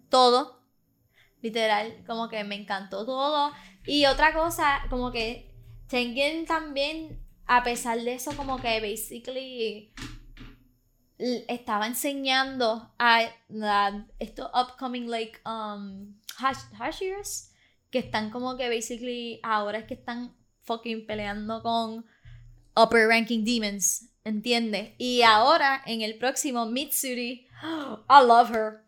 [0.08, 0.60] Todo.
[1.42, 3.52] Literal, como que me encantó todo.
[3.86, 5.54] Y otra cosa, como que
[5.88, 9.92] Tengen también, a pesar de eso, como que basically
[11.18, 13.22] estaba enseñando a
[14.18, 17.52] estos upcoming like um hash, Hashiras
[17.90, 22.04] que están como que basically ahora es que están fucking peleando con
[22.76, 24.94] upper ranking demons, ¿entiendes?
[24.98, 28.82] Y ahora en el próximo Mitsuri, I love her.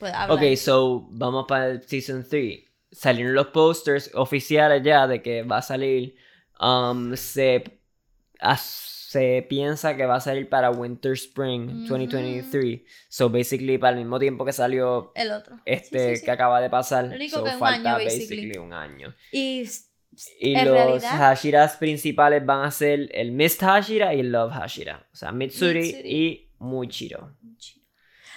[0.00, 0.30] Hablar.
[0.30, 2.60] Ok, so vamos para el Season 3.
[2.90, 6.16] Salieron los posters oficiales ya de que va a salir.
[6.58, 7.62] um, se,
[8.38, 11.88] as- se piensa que va a salir para Winter Spring Ujú.
[11.88, 12.82] 2023.
[13.08, 15.58] So basically para el mismo tiempo que salió el otro.
[15.64, 16.24] este Sí, sí, sí.
[16.26, 17.06] que acaba de pasar.
[17.06, 18.46] Lo único so que un falta año, basically.
[18.46, 19.14] basically un año.
[19.32, 19.64] Y
[20.54, 25.08] los realidad, Hashiras principales van a ser el Mist Hashira y el Love Hashira.
[25.12, 26.08] O sea, Mitsuri, Mitsuri.
[26.16, 26.46] y.
[26.60, 27.34] Muchiro.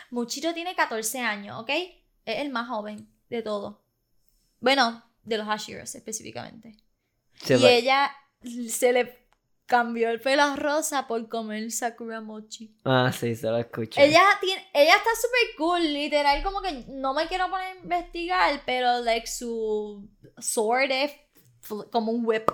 [0.09, 1.69] Muchiro tiene 14 años, ¿ok?
[2.25, 3.83] Es el más joven de todo.
[4.59, 6.77] Bueno, de los Hashiras específicamente.
[7.35, 8.11] Se y va- ella
[8.69, 9.22] se le
[9.73, 12.75] cambió el pelo rosa por comer Sakura Mochi.
[12.85, 13.99] Ah, sí, se lo escucho.
[13.99, 18.61] Ella tiene, ella está súper cool, literal, como que no me quiero poner a investigar,
[18.67, 20.07] pero like su
[20.37, 21.11] sword es
[21.91, 22.51] como un whip,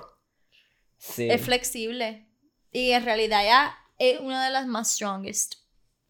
[0.98, 1.30] Sí.
[1.30, 2.26] es flexible.
[2.72, 5.56] Y en realidad ella es una de las más strongest.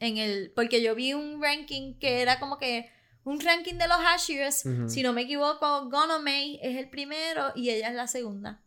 [0.02, 0.52] en el.
[0.56, 2.90] Porque yo vi un ranking que era como que.
[3.24, 4.64] Un ranking de los Hashiras.
[4.88, 8.62] Si no me equivoco, Gonomei es el primero y ella es la segunda.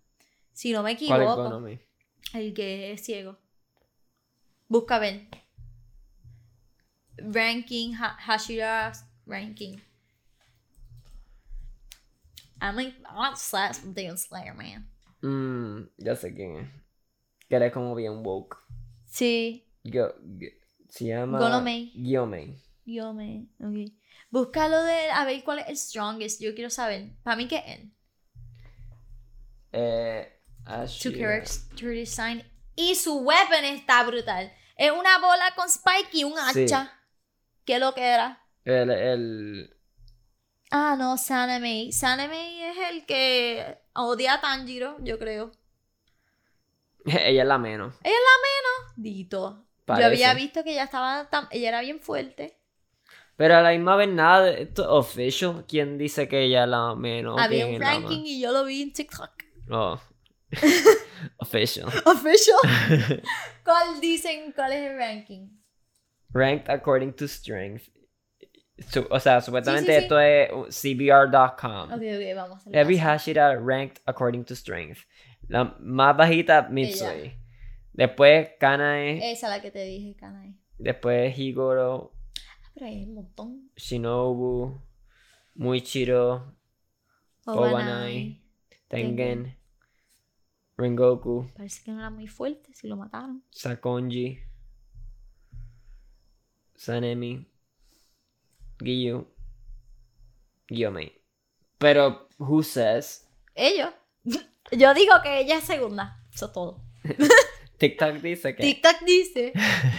[0.52, 1.68] Si no me ¿Cuál es equivoco.
[2.34, 3.38] El que es ciego.
[4.68, 5.28] Busca ver.
[7.18, 9.80] Ranking, ha Hashira's ranking.
[12.60, 14.88] I'm like, I want slash from Demon Slayer, man.
[15.22, 16.68] Mm, ya sé quién es.
[17.48, 18.56] Que eres como bien woke.
[19.06, 20.14] Sí, Gyo-
[20.88, 21.38] se llama.
[21.38, 21.92] Gonomei.
[21.94, 22.56] Gyomei.
[22.84, 23.46] yo me.
[23.60, 23.92] Ok.
[24.30, 25.10] Búscalo de.
[25.10, 26.40] A ver cuál es el strongest.
[26.40, 27.10] Yo quiero saber.
[27.22, 27.92] Para mí que es él.
[29.72, 30.31] Eh,
[30.64, 31.18] Su Ashira.
[31.18, 32.44] character design.
[32.76, 34.52] Y su weapon está brutal.
[34.76, 36.64] Es una bola con spike y un Sí.
[36.64, 36.92] hacha.
[37.64, 38.42] ¿Qué lo que era?
[38.64, 39.76] El, el.
[40.70, 41.92] Ah, no, Sanemi.
[41.92, 45.52] Sanemi es el que odia a Tanjiro, yo creo.
[47.04, 47.94] Ella es la menos.
[48.96, 49.64] Dito.
[49.88, 51.48] Yo había visto que ella estaba tan...
[51.50, 52.56] Ella era bien fuerte.
[53.36, 55.64] Pero a la misma vez nada de esto es official.
[55.66, 57.38] ¿Quién dice que ella es la menos?
[57.40, 59.30] había ¿Quién un es la ranking y yo lo vi en TikTok.
[59.70, 60.00] Oh.
[61.38, 61.88] official.
[62.04, 62.58] Official.
[63.64, 64.52] ¿Cuál dicen?
[64.52, 65.48] ¿Cuál es el ranking?
[66.32, 67.88] Ranked according to strength.
[69.10, 70.04] O sea, supuestamente Sí, sí, sí.
[70.04, 71.92] esto es cbr.com.
[71.92, 72.62] Ok, ok, vamos.
[72.72, 72.98] Every.
[72.98, 75.00] Hashira ranked according to strength.
[75.48, 77.34] La más bajita, Mitsui.
[77.92, 79.32] Después Kanae.
[79.32, 80.56] Esa es la que te dije, Kanai.
[80.78, 82.14] Después Higoro.
[82.38, 83.70] Ah, pero hay un montón.
[83.76, 84.80] Shinobu.
[85.54, 86.56] Muichiro.
[87.44, 87.70] Obanai.
[87.70, 88.42] Obanai.
[88.88, 89.58] Tengen.
[90.82, 91.46] Rengoku.
[91.56, 93.44] Parece que no era muy fuerte si lo mataron.
[93.50, 94.38] Sakonji.
[96.76, 97.46] Sanemi.
[98.82, 99.26] Giyu.
[100.68, 101.12] Gyomei.
[101.78, 103.28] Pero, who says?
[103.54, 103.92] Ellos.
[104.72, 106.18] Yo digo que ella es segunda.
[106.32, 106.82] Eso es todo.
[107.78, 108.62] TikTok dice que.
[108.62, 109.52] TikTok dice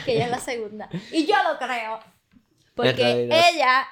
[0.05, 0.89] que ella es la segunda.
[1.11, 1.99] Y yo lo creo.
[2.75, 3.85] Porque ella,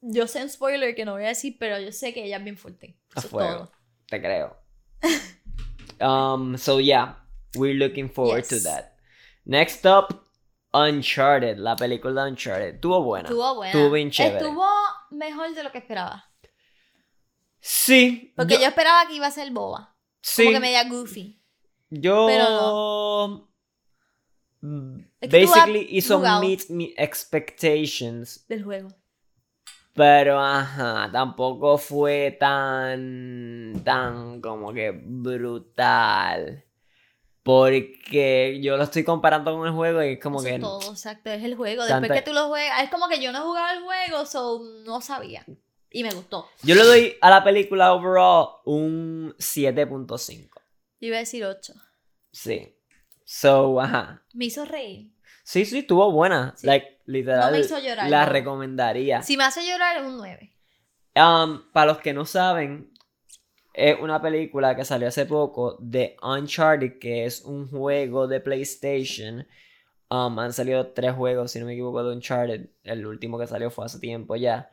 [0.00, 2.44] yo sé un spoiler que no voy a decir, pero yo sé que ella es
[2.44, 2.98] bien fuerte.
[3.14, 3.54] A Eso es fuego.
[3.66, 3.72] todo.
[4.06, 4.56] Te creo.
[6.00, 7.14] Um, so yeah,
[7.56, 8.94] we're looking forward to that.
[9.44, 10.28] Next up,
[10.74, 12.76] Uncharted, la película Uncharted.
[12.76, 13.28] Estuvo buena.
[13.28, 13.72] Estuvo buena.
[13.72, 14.38] Estuvo bien chévere.
[14.38, 14.66] Estuvo
[15.10, 16.24] mejor de lo que esperaba.
[17.60, 18.32] Sí.
[18.36, 19.94] Porque yo, yo, esperaba que iba a ser boba.
[20.20, 21.40] sí, Como que media goofy.
[21.90, 23.48] yo pero
[24.60, 28.88] mm, que tú basically hizo meet me expectations, Del juego.
[29.98, 36.64] Pero ajá, tampoco fue tan tan como que brutal.
[37.42, 41.30] Porque yo lo estoy comparando con el juego y es como Eso que todo, exacto.
[41.30, 41.82] Es el juego.
[41.82, 44.24] Después Tanta- que tú lo juegas, es como que yo no he jugado el juego,
[44.24, 45.44] so no sabía.
[45.90, 46.46] Y me gustó.
[46.62, 50.60] Yo le doy a la película overall un 7.5.
[51.00, 51.72] Yo iba a decir 8.
[52.30, 52.72] Sí.
[53.24, 54.22] So, ajá.
[54.32, 55.10] Me hizo reír.
[55.48, 56.52] Sí, sí, estuvo buena.
[56.58, 56.66] Sí.
[56.66, 57.46] Like, literal.
[57.46, 58.32] No me hizo llorar, La no.
[58.32, 59.22] recomendaría.
[59.22, 60.54] Si me hace llorar, es un 9.
[61.16, 62.92] Um, para los que no saben,
[63.72, 69.46] es una película que salió hace poco de Uncharted, que es un juego de PlayStation.
[70.10, 72.68] Um, han salido tres juegos, si no me equivoco, de Uncharted.
[72.84, 74.70] El último que salió fue hace tiempo ya.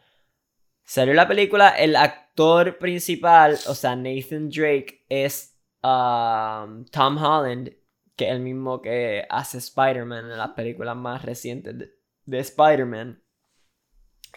[0.83, 7.71] Salió la película, el actor principal, o sea, Nathan Drake, es um, Tom Holland,
[8.15, 11.89] que es el mismo que hace Spider-Man en las películas más recientes de,
[12.25, 13.21] de Spider-Man.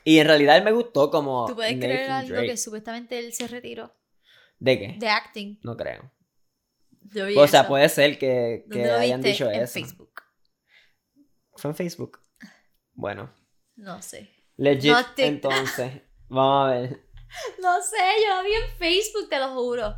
[0.05, 2.47] Y en realidad él me gustó como ¿Tú puedes Nathan creer algo Drake.
[2.49, 3.95] que supuestamente él se retiró
[4.59, 4.97] ¿De qué?
[4.99, 5.59] de acting?
[5.62, 6.11] No creo.
[7.37, 7.69] O sea, eso.
[7.69, 9.31] puede ser que, que ¿Dónde lo hayan viste?
[9.45, 9.73] dicho en eso.
[9.73, 10.23] Facebook.
[11.57, 12.21] Fue en Facebook.
[12.93, 13.33] Bueno,
[13.77, 14.31] No sé.
[14.57, 16.03] legit No te- entonces.
[16.29, 17.09] Vamos a ver.
[17.62, 19.95] No sé, yo lo vi en Facebook, te lo juro.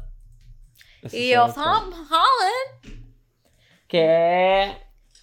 [1.02, 2.99] Eso Y yo, Tom Holland,
[3.90, 4.76] ¿Qué?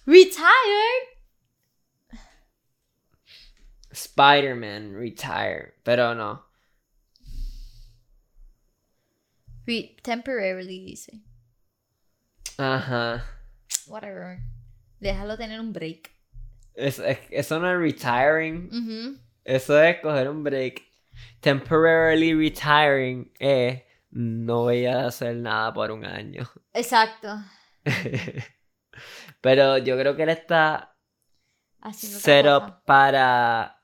[0.04, 1.08] retired.
[3.90, 5.74] Spider-Man retire.
[5.84, 6.44] Pero no.
[9.66, 11.20] Re- temporarily, dice.
[12.58, 13.24] Ajá.
[13.86, 14.38] Whatever.
[15.00, 16.10] Déjalo tener un break.
[16.74, 19.18] Es- es- eso no es retiring.
[19.44, 20.82] Eso es coger un break.
[21.40, 26.48] Temporarily retiring es no voy a hacer nada por un año.
[26.74, 27.28] Exacto.
[29.48, 30.94] Pero yo creo que él está
[31.80, 33.82] Haciendo up para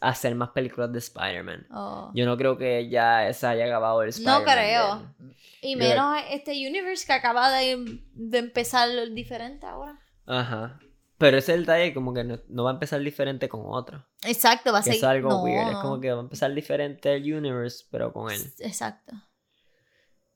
[0.00, 1.66] hacer más películas de Spider-Man.
[1.70, 2.10] Oh.
[2.14, 4.40] Yo no creo que ya se haya acabado el Spider-Man.
[4.40, 5.14] No creo.
[5.60, 10.00] Y Yo- menos este universe que acaba de, de empezar diferente ahora.
[10.24, 10.78] Ajá.
[11.18, 14.06] Pero ese es el detalle, como que no, no va a empezar diferente con otro.
[14.24, 15.68] Exacto, va a ser es algo no, weird.
[15.70, 18.40] Es como que va a empezar diferente el universe, pero con él.
[18.60, 19.12] Exacto.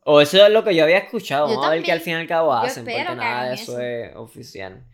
[0.05, 1.47] O eso es lo que yo había escuchado.
[1.49, 2.05] Yo Vamos a ver qué al también.
[2.05, 3.81] fin y al cabo hacen, porque nada de eso eso.
[3.81, 4.87] es oficial.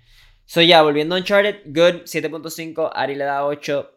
[0.44, 3.92] So, ya, volviendo a Uncharted, good, 7.5, Ari le da 8.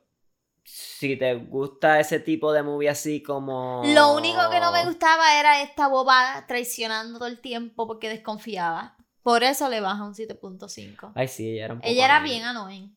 [0.64, 3.82] Si te gusta ese tipo de movie así como...
[3.86, 8.96] Lo único que no me gustaba era esta boba traicionando todo el tiempo porque desconfiaba.
[9.24, 11.12] Por eso le baja un 7.5.
[11.16, 12.96] Ay, sí, ella era un poco Ella era bien annoying.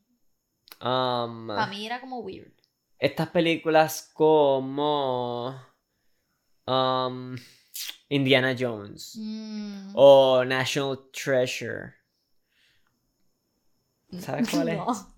[0.80, 2.52] Um, Para mí era como weird.
[2.98, 5.54] estas películas como...
[6.66, 7.36] um,
[8.08, 9.16] Indiana Jones.
[9.18, 9.92] Mm.
[9.94, 11.94] O National Treasure.
[14.18, 14.76] ¿Sabes cuál es?
[14.86, 15.12] No.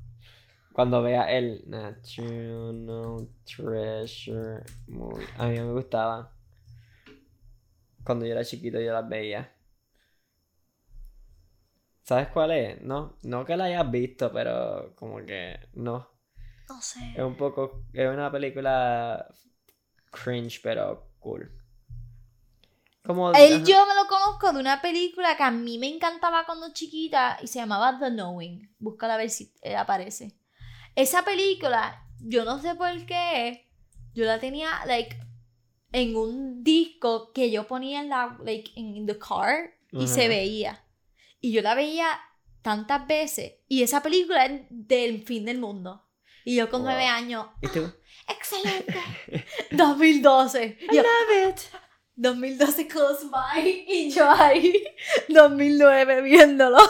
[0.73, 5.25] Cuando vea el National Treasure movie.
[5.39, 6.33] A mí me gustaba.
[8.03, 9.55] Cuando yo era chiquito yo las veía.
[12.03, 12.83] ¿Sabes cuál es?
[12.83, 16.11] No, no que la hayas visto, pero como que no.
[16.69, 17.13] No sé.
[17.13, 17.85] Es un poco.
[17.93, 19.33] Es una película
[20.11, 21.64] cringe, pero cool.
[23.05, 23.33] Como.
[23.33, 23.65] Él ajá.
[23.65, 27.47] yo me lo conozco de una película que a mí me encantaba cuando chiquita y
[27.47, 28.75] se llamaba The Knowing.
[28.79, 30.39] Búscala a ver si eh, aparece.
[30.97, 33.69] Esa película, yo no sé por qué,
[34.15, 35.17] yo la tenía, like,
[35.93, 40.21] en un disco que yo ponía en la, like, in, in the car y se
[40.23, 40.29] Ajá.
[40.29, 40.85] veía.
[41.41, 42.07] Y yo la veía
[42.63, 43.55] tantas veces.
[43.69, 46.09] Y esa película es del fin del mundo.
[46.45, 46.91] Y yo con Wow.
[46.91, 47.93] nueve años, ¿Y tú?
[48.29, 48.99] ¡excelente!
[49.73, 50.79] 2012.
[50.81, 51.61] I Yo, love it.
[52.17, 54.85] 2012 close by y yo ahí
[55.29, 56.79] 2009 viéndolo.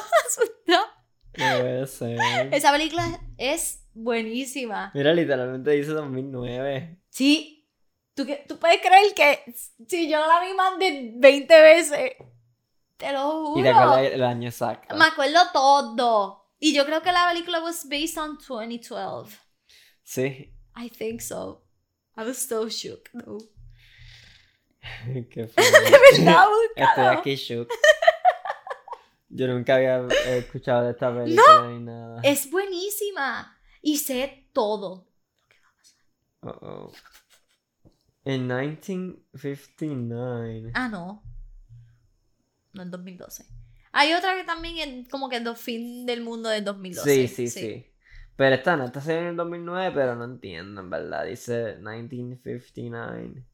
[1.37, 2.19] No puede ser.
[2.53, 4.93] Esa película es buenísima.
[4.95, 7.01] Mira, literalmente dice 2009.
[7.11, 7.69] Sí,
[8.15, 9.53] ¿tú, tú puedes creer que
[9.89, 12.13] si yo la vi más de 20 veces,
[12.97, 13.61] te lo juro.
[13.61, 14.95] Y te acuerdas el año exacto.
[14.95, 16.53] Me acuerdo todo.
[16.61, 19.37] Y yo creo que la película was based on 2012.
[20.05, 20.55] Sí.
[20.77, 21.65] I think so.
[22.17, 23.11] I was so shook.
[23.13, 23.39] though.
[25.31, 25.65] Qué feo.
[25.65, 26.45] De verdad,
[26.77, 27.19] Estoy búscalo.
[27.19, 27.69] aquí shook.
[29.29, 32.21] Yo nunca había escuchado de esta película ni nada.
[32.23, 33.59] Es buenísima.
[33.83, 35.09] Y sé todo.
[36.43, 36.93] Uh-oh.
[38.25, 40.71] En 1959.
[40.75, 41.23] Ah, no.
[42.73, 43.47] No, en 2012.
[43.93, 47.11] Hay otra que también es como que el fin del mundo del 2012.
[47.11, 47.87] Sí, sí, sí,
[48.37, 51.25] Pero esta no, esta se en el 2009, pero no entiendo, en verdad.
[51.25, 53.45] Dice 1959.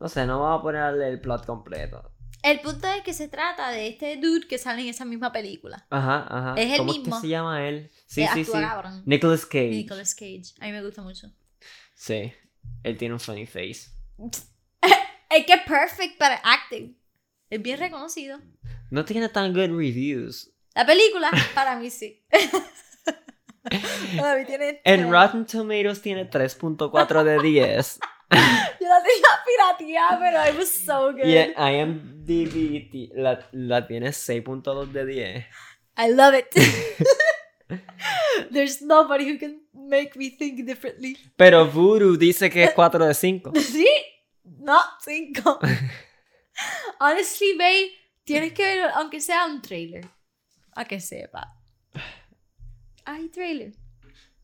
[0.00, 2.10] No sé, no vamos a ponerle el plot completo.
[2.42, 5.86] El punto es que se trata de este dude que sale en esa misma película.
[5.90, 6.54] Ajá, ajá.
[6.56, 7.20] Es el ¿Cómo es que mismo.
[7.20, 7.90] se llama él?
[8.06, 8.52] Sí, sí, sí.
[8.52, 9.02] cabrón.
[9.04, 9.68] Nicolas Cage.
[9.68, 10.54] Nicolas Cage.
[10.58, 11.30] A mí me gusta mucho.
[11.94, 12.32] Sí.
[12.82, 13.90] Él tiene un funny face.
[15.32, 16.98] Es que es perfect para acting.
[17.50, 18.40] Es bien reconocido.
[18.90, 20.50] No tiene tan good reviews.
[20.74, 22.20] La película, para mí sí.
[24.18, 24.80] para mí tiene.
[24.84, 25.08] En.
[25.08, 28.00] Rotten Tomatoes tiene 3.4 de 10.
[28.30, 31.24] Yo la tenía pirateada, pero it was so good.
[31.24, 35.46] y en IMDb la, la tiene 6.2 de 10.
[35.98, 36.46] I love it.
[38.50, 41.16] There's nobody who can make me think differently.
[41.36, 43.52] Pero Voodoo dice que es 4 de 5.
[43.56, 43.86] ¿Sí?
[44.44, 45.58] No, cinco.
[47.00, 47.92] Honestly, Bay,
[48.24, 50.06] tienes que ver, aunque sea un trailer.
[50.74, 51.56] A que sepa.
[53.04, 53.72] Hay trailer.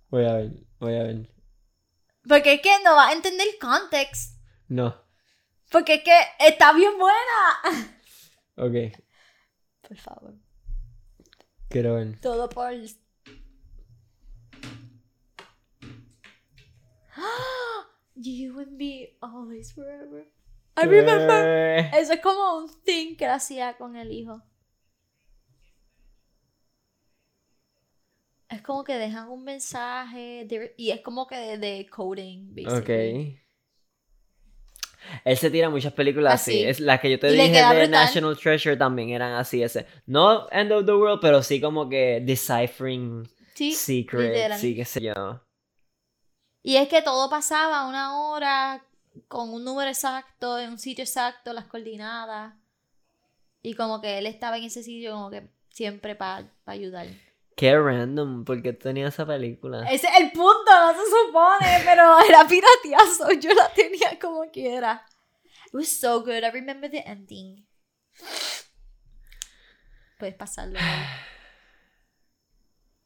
[0.09, 1.29] Voy a ver, voy a ver.
[2.29, 4.41] Porque es que no va a entender el context.
[4.69, 5.01] No.
[5.71, 7.93] Porque es que está bien buena.
[8.57, 8.73] Ok,
[9.87, 10.35] Por favor.
[11.69, 12.19] quiero ver.
[12.21, 12.73] Todo por.
[18.15, 20.27] You and me, always forever.
[20.77, 21.45] I remember.
[21.47, 24.43] Eh, Eso es como un thing que hacía con el hijo.
[28.48, 33.32] Es como que dejan un mensaje de- y es como que de, de coding, basically.
[33.32, 33.42] Ok.
[35.24, 36.52] Él se tira muchas películas así.
[36.52, 36.64] Así.
[36.64, 37.90] Es las que yo te Y dije de brutal.
[37.90, 39.87] National Treasure también eran así ese.
[40.06, 44.61] No End of the World, pero sí como que deciphering Sí, secrets, literal.
[44.61, 45.40] sí, qué sé yo.
[46.62, 48.85] Y es que todo pasaba una hora
[49.28, 52.54] con un número exacto, en un sitio exacto, las coordinadas.
[53.62, 57.06] Y como que él estaba en ese sitio como que siempre para ayudar.
[57.57, 59.91] Qué random, porque tenía esa película.
[59.91, 63.33] Ese es el punto, no se supone, pero era pirateazo.
[63.33, 65.05] Yo la tenía como quiera.
[65.66, 66.45] It was so good.
[66.45, 67.66] I remember the ending.
[70.18, 70.78] Puedes pasarlo.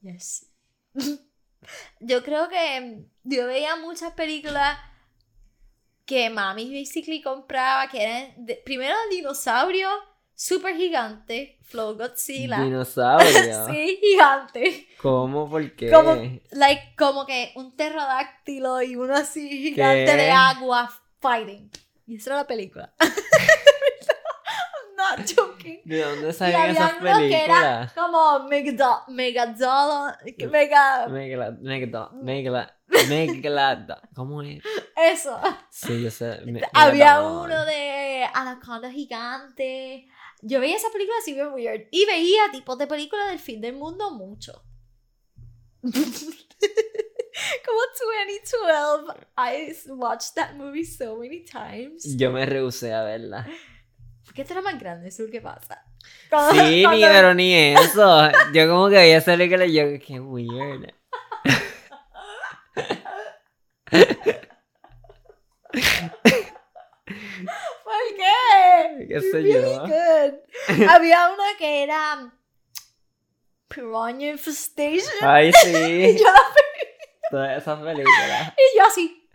[0.00, 0.46] Yes.
[2.00, 4.78] Yo creo que yo veía muchas películas
[6.06, 9.88] que mami basically compraba, que eran de- primero dinosaurio
[10.42, 12.60] super gigante, Flow Godzilla.
[12.62, 13.66] Dinosaurio.
[13.70, 14.88] Sí, gigante.
[15.02, 15.50] ¿Cómo?
[15.50, 15.90] ¿Por qué?
[15.90, 16.14] Como,
[16.52, 20.16] like, como que un pterodáctilo y uno así gigante ¿Qué?
[20.16, 21.70] de agua fighting.
[22.06, 22.94] Y esa era la película.
[23.00, 23.10] I'm
[25.18, 25.80] not joking.
[25.84, 27.92] ¿De dónde salen esas uno que era películas?
[27.92, 32.10] como Megado- Megadolo, que mega, Megala, Megala,
[33.06, 34.62] Megala, ¿cómo es?
[34.96, 35.38] eso.
[35.70, 36.40] Sí, yo sé.
[36.46, 40.06] me- Había uno de Anaconda Gigante.
[40.42, 41.88] Yo veía esa película así bien weird.
[41.90, 44.62] Y veía tipos de películas del fin del mundo mucho.
[45.82, 49.26] Como 2012.
[49.36, 52.16] I watched that movie so many times.
[52.16, 53.46] Yo me rehusé a verla.
[54.24, 55.30] ¿Por qué tú eras más grande, Sur?
[55.30, 55.84] ¿Qué pasa?
[56.52, 58.30] Sí, ni, pero ni eso.
[58.52, 60.94] Yo como que veía esa película y yo, qué weird.
[68.20, 69.06] ¿Por qué?
[69.08, 69.82] ¿Qué sé Really yo?
[69.82, 70.88] good.
[70.88, 72.32] Había una que era
[73.68, 75.02] Piranha Infestation.
[75.22, 76.18] Ay, Y sí.
[76.18, 78.52] yo, la- Todas esas películas.
[78.56, 79.28] y yo así.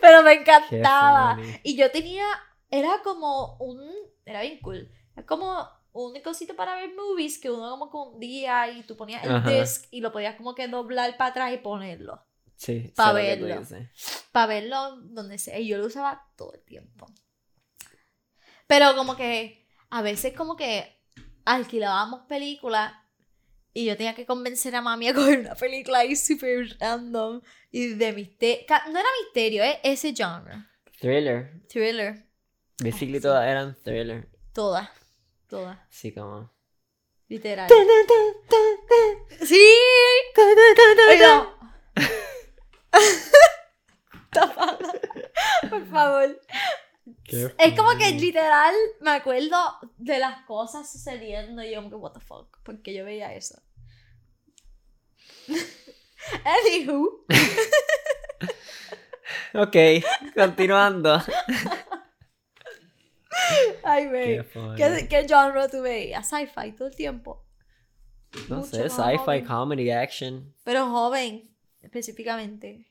[0.00, 1.38] Pero me encantaba.
[1.62, 2.26] Y yo tenía,
[2.70, 3.82] era como un,
[4.24, 4.90] era bien cool.
[5.14, 8.96] Era como un cosito para ver movies que uno como que un día y tú
[8.98, 9.50] ponías el Ajá.
[9.50, 12.22] disc y lo podías como que doblar para atrás y ponerlo.
[12.56, 13.88] Sí, Pa' sé lo que tú verlo.
[14.32, 15.58] Para verlo donde sea.
[15.58, 17.06] Y yo lo usaba todo el tiempo.
[18.66, 21.00] Pero como que a veces como que
[21.44, 22.92] alquilábamos películas
[23.72, 27.88] y yo tenía que convencer a mami a coger una película ahí super random y
[27.94, 28.66] de misterio.
[28.90, 30.64] No era misterio, es ese genre.
[31.00, 31.60] Thriller.
[31.68, 32.26] Thriller.
[32.78, 34.28] Basically todas eran thriller.
[34.52, 34.88] Todas.
[35.46, 35.78] Todas.
[35.90, 36.50] Sí, como.
[37.28, 37.68] Literal.
[39.44, 39.74] Sí.
[41.10, 41.52] Oiga.
[45.70, 46.40] Por favor.
[47.24, 49.56] Qué Es como que literal me acuerdo
[49.96, 53.60] de las cosas sucediendo y yo como que what the fuck, porque yo veía eso.
[56.44, 57.24] Anywho,
[59.54, 59.76] Ok,
[60.34, 61.14] continuando.
[63.84, 64.76] ay funny.
[64.76, 66.28] ¿Qué, ¿Qué genre tú veías?
[66.28, 67.44] Sci-fi todo el tiempo.
[68.48, 70.54] No mucho sé, sci-fi, comedy, action.
[70.64, 71.48] Pero joven,
[71.80, 72.90] específicamente.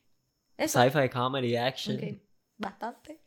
[0.57, 2.21] Sci-fi, comedy, action.
[2.57, 3.21] Bastante.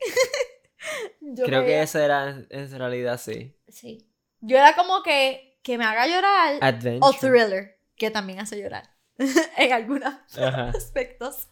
[1.20, 3.56] Yo Creo que esa era, en realidad sí.
[3.68, 4.08] Sí.
[4.40, 7.00] Yo era como que, que me haga llorar Adventure.
[7.02, 8.94] o thriller, que también hace llorar.
[9.56, 10.70] en algunos Ajá.
[10.70, 11.48] aspectos.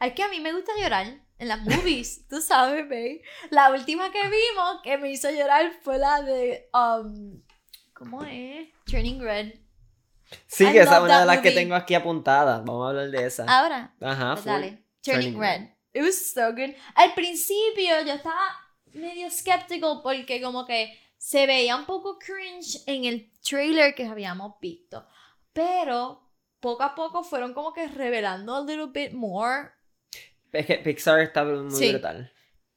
[0.00, 1.06] Es que a mí me gusta llorar
[1.38, 3.22] en las movies, tú sabes, babe.
[3.50, 6.70] La última que vimos que me hizo llorar fue la de.
[6.72, 7.42] Um,
[7.92, 8.68] ¿Cómo es?
[8.86, 9.54] Turning Red.
[10.46, 12.58] Sí, I que esa es una de las que tengo aquí apuntada.
[12.58, 13.44] Vamos a hablar de esa.
[13.44, 14.84] Ahora, Ajá, pues dale.
[15.02, 15.60] Turning, Turning Red.
[15.60, 15.68] Red.
[15.94, 16.74] It was so good.
[16.94, 18.40] Al principio yo estaba
[18.94, 24.58] medio skeptical porque como que se veía un poco cringe en el trailer que habíamos
[24.60, 25.06] visto.
[25.52, 26.20] Pero
[26.60, 29.70] poco a poco fueron como que revelando a little bit more.
[30.52, 31.90] Es que Pixar está muy Sí.
[31.92, 32.31] brutal.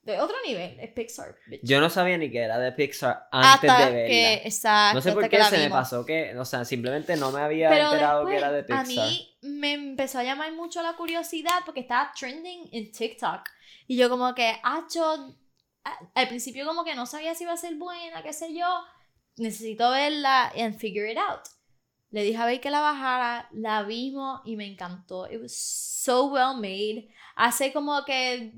[0.05, 1.35] De otro nivel, es Pixar.
[1.47, 1.61] bitch.
[1.63, 4.07] Yo no sabía ni que era de Pixar antes hasta de verla.
[4.07, 7.41] que, exacto, no sé por qué se me pasó que, o sea, simplemente no me
[7.41, 8.79] había Pero enterado después, que era de Pixar.
[8.85, 13.49] a mí me empezó a llamar mucho la curiosidad porque estaba trending en TikTok.
[13.87, 17.75] Y yo como que, a- al principio como que no sabía si iba a ser
[17.75, 18.67] buena, qué sé yo.
[19.37, 21.41] Necesito verla and figure it out.
[22.11, 25.27] Le dije a ver que la bajara, la vimos y me encantó.
[25.29, 27.09] It was so well made.
[27.35, 28.53] Hace como que,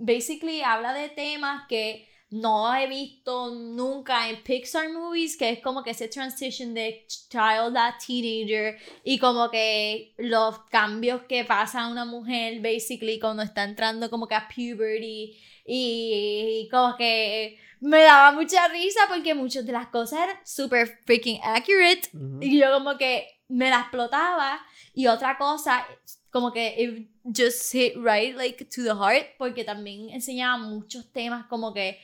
[0.00, 5.82] basically, habla de temas que no he visto nunca en Pixar movies, que es como
[5.82, 11.88] que ese transition de child a teenager y como que los cambios que pasa a
[11.88, 15.36] una mujer, basically, cuando está entrando como que a puberty
[15.66, 21.40] y como que me daba mucha risa porque muchas de las cosas eran super freaking
[21.42, 22.02] accurate
[22.40, 24.60] y yo como que me la explotaba
[24.94, 25.86] y otra cosa
[26.30, 31.46] como que it just hit right like to the heart porque también enseñaba muchos temas
[31.46, 31.98] como que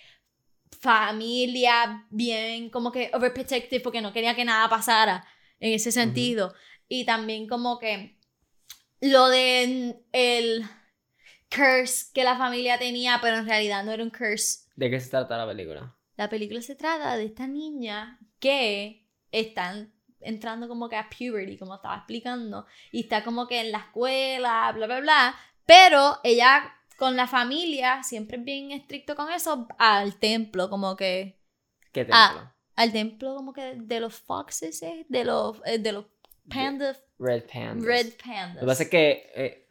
[0.80, 5.26] familia bien como que overprotective porque no quería que nada pasara
[5.60, 6.54] en ese sentido.
[6.88, 8.18] Y también como que
[9.00, 10.64] lo de el
[11.50, 14.68] curse que la familia tenía pero en realidad no era un curse.
[14.76, 15.96] ¿De qué se trata la película?
[16.16, 19.92] la película se trata de esta niña que están
[20.26, 24.72] entrando como que a puberty, como estaba explicando, y está como que en la escuela,
[24.74, 30.16] bla, bla, bla, pero ella con la familia, siempre es bien estricto con eso, al
[30.18, 31.38] templo, como que,
[31.92, 32.16] ¿Qué templo?
[32.16, 35.06] Ah, al templo como que de los foxes, ¿eh?
[35.08, 36.06] de los, eh, de los
[36.48, 37.84] pandas, Red Pandas.
[37.84, 38.54] red pandas.
[38.56, 39.66] Lo que pasa es que eh,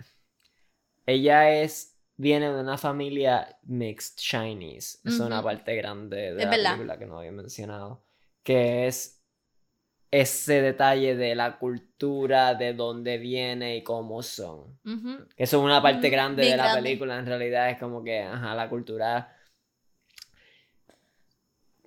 [1.05, 4.99] ella es viene de una familia mixed Chinese.
[5.03, 5.45] Es una Ujú.
[5.45, 6.71] parte grande de Es la verdad.
[6.71, 8.03] película que no había mencionado.
[8.43, 9.14] Que es
[10.21, 14.79] ese detalle de la cultura, de dónde viene y cómo son.
[14.85, 15.27] Ujú.
[15.35, 17.19] Eso es una parte grande de la película.
[17.19, 19.35] En realidad es como que, ajá, la cultura.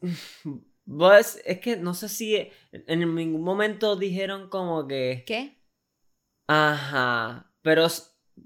[0.90, 5.22] Pues, es que no sé si en ningún momento dijeron como que...
[5.26, 5.58] ¿Qué?
[6.46, 7.88] Ajá, pero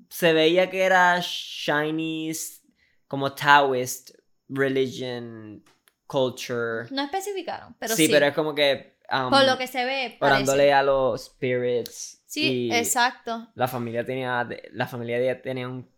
[0.09, 2.62] se veía que era Chinese,
[3.07, 4.11] como Taoist
[4.49, 5.62] religion,
[6.09, 6.89] culture.
[6.91, 8.12] No especificaron, pero sí, sí.
[8.12, 8.91] pero es como que...
[9.11, 10.72] um, Por lo que se ve, orándole parece.
[10.72, 12.22] a los spirits.
[12.26, 13.48] Sí, y exacto.
[13.55, 15.90] La familia tenía, la familia de ella tenía un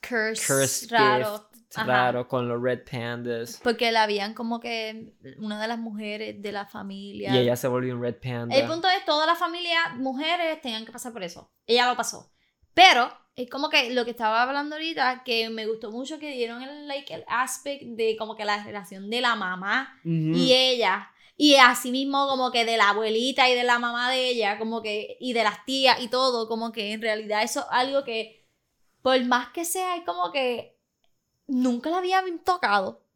[0.00, 1.48] Curse, curse raro.
[1.52, 1.86] gift Ajá.
[1.86, 3.60] raro con los red pandas.
[3.62, 7.34] Porque la habían como que una de las mujeres de la familia.
[7.34, 8.54] Y ella se volvió un red panda.
[8.56, 11.52] El punto es, toda la familia, mujeres, tenían que pasar por eso.
[11.66, 12.32] Ella lo pasó.
[12.72, 16.62] Pero, es como que lo que estaba hablando ahorita, que me gustó mucho que dieron
[16.62, 20.12] el, like, el aspect de como que la relación de la mamá Ujú.
[20.38, 21.10] y ella.
[21.40, 24.82] Y así mismo como que de la abuelita y de la mamá de ella, como
[24.82, 28.44] que, y de las tías y todo, como que en realidad eso es algo que,
[29.02, 30.76] por más que sea, es como que
[31.46, 33.06] nunca la habían tocado.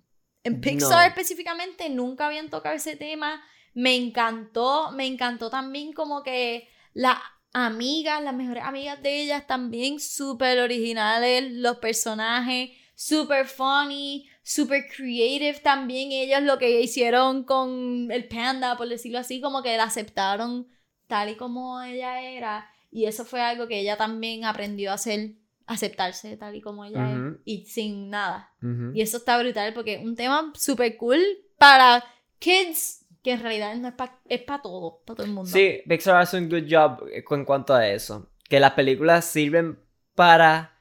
[0.45, 1.09] En Pixar No.
[1.09, 3.43] específicamente nunca habían tocado ese tema.
[3.75, 7.18] Me encantó, me encantó también como que las
[7.53, 15.61] amigas, las mejores amigas de ellas también súper originales, los personajes súper funny, súper creative
[15.61, 20.68] también ellos lo que hicieron con el panda, por decirlo así, como que la aceptaron
[21.07, 25.32] tal y como ella era y eso fue algo que ella también aprendió a hacer,
[25.66, 28.53] aceptarse tal y como ella es y sin nada.
[28.95, 31.20] Y eso está brutal porque es un tema súper cool
[31.57, 32.05] para
[32.38, 35.51] kids que en realidad no es para es pa todo, para todo el mundo.
[35.51, 38.28] Sí, Pixar hace un good job en cuanto a eso.
[38.49, 39.78] Que las películas sirven
[40.14, 40.72] para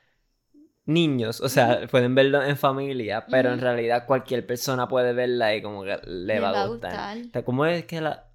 [0.86, 5.62] niños, o sea, pueden verlo en familia, pero en realidad cualquier persona puede verla y
[5.62, 7.18] como que le, va, a gustar.
[7.32, 8.30] Sea, ¿Cómo es que la,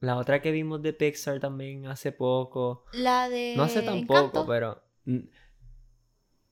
[0.00, 2.84] la otra que vimos de Pixar también hace poco?
[2.92, 4.46] La de No hace tampoco, Encanto.
[4.46, 4.82] pero...
[5.04, 5.18] mm,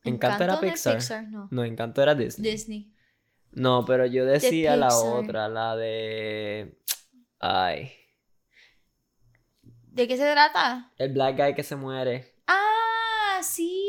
[0.05, 0.97] Encanto, era Pixar.
[0.97, 1.49] Pixar, no.
[1.51, 2.51] No, Encanto era Disney.
[2.51, 2.93] Disney.
[3.53, 6.79] No, pero yo decía la otra, la de...
[7.39, 7.93] Ay,
[9.95, 10.91] ¿De qué se trata?
[10.99, 12.35] el black guy que se muere.
[12.49, 13.84] Ah, sí,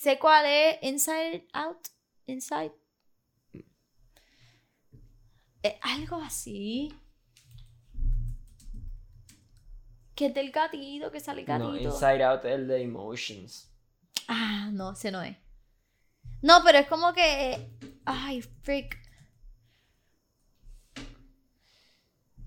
[0.00, 0.78] sé cuál es.
[0.82, 1.88] Inside Out.
[2.26, 2.72] Inside.
[5.62, 6.94] Eh, algo así.
[10.14, 11.70] Que es del gatito, que sale el gatito.
[11.70, 13.70] No, Inside Out es el de Emotions.
[14.28, 15.36] Ah, no, ese no es.
[16.42, 17.78] No, pero es como que.
[18.04, 18.98] Ay, freak.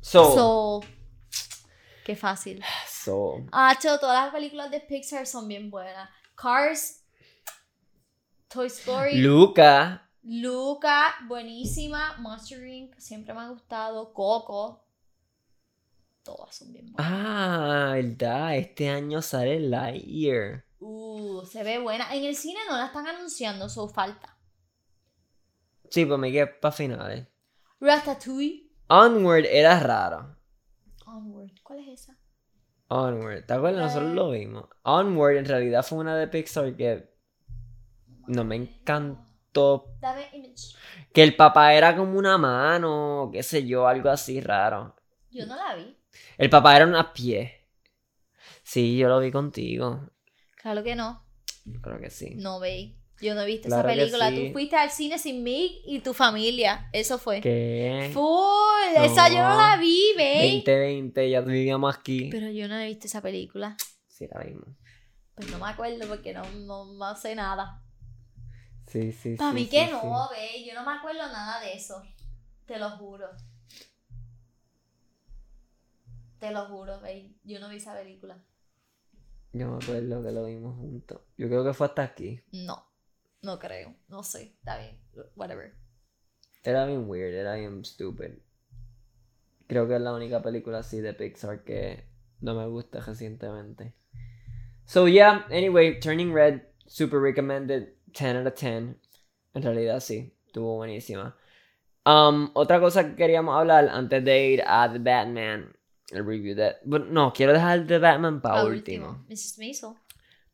[0.02, 0.82] So, So.
[2.04, 2.64] Qué fácil.
[2.88, 6.10] so, Ah, todas las películas de Pixar son bien buenas.
[6.36, 7.03] Cars.
[8.54, 9.18] Toy Story.
[9.18, 12.16] Luca, Luca, buenísima.
[12.20, 12.96] Monster Inc.
[13.00, 14.14] Siempre me ha gustado.
[14.14, 14.86] Coco.
[16.24, 17.12] Todas son bien buenas.
[17.12, 20.64] ah, verdad, este año sale Lightyear.
[20.80, 22.14] Uh, se ve buena.
[22.14, 24.38] En el cine no la están anunciando, so falta.
[25.90, 27.28] Sí, pues me quedé para finales.
[27.82, 28.72] Ratatouille.
[28.88, 30.38] Onward era raro.
[31.06, 31.52] Onward.
[31.64, 32.18] ¿Cuál es esa?
[32.88, 33.94] Onward, ¿te acuerdas?
[33.94, 34.66] Nosotros lo vimos.
[34.84, 37.13] Onward en realidad fue una de Pixar que
[38.28, 39.96] no me encantó.
[40.00, 40.76] Dame image.
[41.14, 44.96] Que el papá era como una mano, qué sé yo, algo así raro.
[45.32, 45.96] Yo no la vi.
[46.38, 47.68] El papá era una pie.
[48.64, 50.10] Sí, yo lo vi contigo.
[50.62, 51.24] Claro que no.
[51.82, 52.34] Creo que sí.
[52.36, 52.98] No veí.
[53.22, 54.30] Yo no he visto Claro esa película.
[54.30, 54.48] sí.
[54.48, 56.90] Tú fuiste al cine sin mí y tu familia.
[56.92, 57.42] Eso fue.
[57.42, 58.10] ¿Qué?
[58.14, 59.04] Full.
[59.04, 59.58] Esa yo no No.
[59.58, 60.62] la vi, ve.
[60.66, 62.30] 2020, ya vivíamos aquí.
[62.32, 63.78] Pero yo no he visto esa película.
[64.08, 64.68] Sí, la vimos.
[65.36, 67.82] Pues no me acuerdo porque no, no, no sé nada.
[68.94, 70.64] Sí, sí, Para sí, mí que no, ve.
[70.64, 72.04] Yo no me acuerdo nada de eso.
[72.68, 73.28] Te lo juro.
[76.38, 77.32] Te lo juro, ve.
[77.44, 78.38] Yo no vi esa película.
[79.52, 81.22] Yo me acuerdo que lo vimos juntos.
[81.40, 82.40] Yo creo que fue hasta aquí.
[82.52, 82.86] No.
[83.42, 83.96] No creo.
[84.10, 84.54] No sé.
[84.60, 85.00] Está bien.
[85.36, 85.74] Whatever.
[86.64, 88.34] Era bien weird, era bien stupid.
[89.66, 92.04] Creo que es la única película así de Pixar que
[92.42, 93.96] no me gusta recientemente.
[94.86, 98.96] So yeah, anyway, Turning Red, super recommended, 10 out of 10.
[99.56, 101.36] En realidad sí, estuvo buenísima.
[102.06, 105.74] Um, otra cosa que queríamos hablar antes de ir a The Batman,
[106.12, 106.76] el review de...
[106.84, 109.26] Bueno, no, quiero dejar The Batman para La último.
[109.30, 109.58] Mrs.
[109.58, 109.90] Maisel.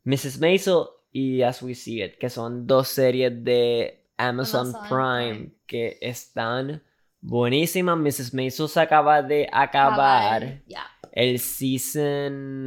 [0.04, 0.38] Mrs.
[0.38, 5.52] Maisel y As We See It, que son dos series de Amazon, Amazon Prime, Prime.
[5.66, 6.82] que están
[7.20, 7.98] buenísimas.
[7.98, 8.32] Mrs.
[8.32, 10.62] Maisel se acaba de acabar
[11.12, 12.66] el season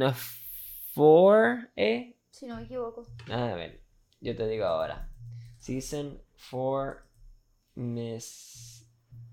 [0.94, 2.16] 4, ¿eh?
[2.30, 3.06] Si no me equivoco.
[3.30, 3.83] A ver,
[4.24, 5.10] yo te digo ahora.
[5.58, 6.18] Season
[6.50, 7.02] 4,
[7.74, 8.86] Miss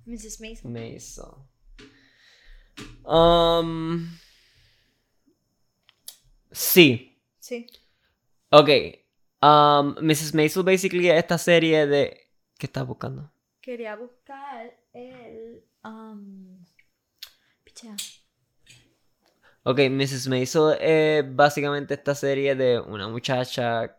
[0.05, 0.41] Mrs.
[0.41, 0.71] Maisel.
[0.71, 1.25] Maisel.
[3.05, 4.09] Um,
[6.51, 7.17] sí.
[7.39, 7.67] Sí.
[8.49, 8.69] Ok.
[9.41, 10.33] Um, Mrs.
[10.33, 12.29] Maisel basically es esta serie de...
[12.57, 13.31] ¿Qué estás buscando?
[13.61, 15.63] Quería buscar el.
[15.83, 16.63] um,
[17.63, 17.95] Pichea.
[19.63, 20.27] Ok, Mrs.
[20.27, 23.97] Maisel es básicamente esta serie de una muchacha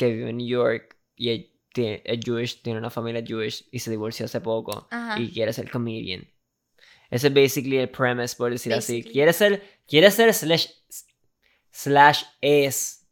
[0.00, 3.78] que vive en New York y es, tiene- es Jewish, tiene una familia Jewish y
[3.80, 5.20] se divorció hace poco Ajá.
[5.20, 6.26] y quiere ser comedian.
[7.10, 9.02] Ese es basically el premise, por decir así.
[9.02, 10.66] Quiere ser, quiere ser slash,
[11.70, 13.08] slash es,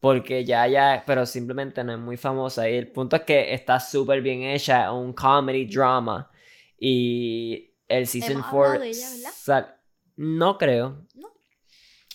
[0.00, 2.68] porque ya, ya, pero simplemente no es muy famosa.
[2.68, 6.30] Y el punto es que está súper bien hecha, un comedy drama.
[6.78, 9.08] Y el season Hemos 4 hablado de ella,
[9.46, 9.76] ¿verdad?
[10.16, 11.06] No creo.
[11.14, 11.29] ¿No?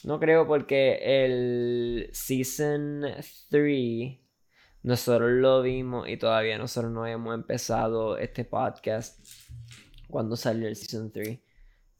[0.05, 3.01] No creo porque el season
[3.49, 4.19] 3
[4.83, 9.27] nosotros lo vimos y todavía nosotros no hemos empezado este podcast
[10.07, 11.39] cuando salió el season 3.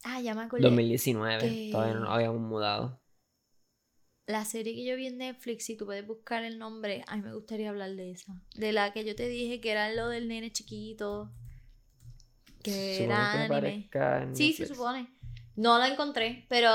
[0.03, 0.61] Ah, ya me acordé.
[0.61, 1.39] 2019.
[1.41, 3.01] que- Todavía no nos habíamos mudado.
[4.27, 7.33] La serie que yo vi en Netflix, si tú puedes buscar el nombre, ay, me
[7.33, 8.39] gustaría hablar de esa.
[8.53, 11.31] De la que yo te dije que era lo del nene chiquito.
[12.61, 14.35] Que Supone era que anime.
[14.35, 15.09] Sí, se supone.
[15.55, 16.69] No la encontré, pero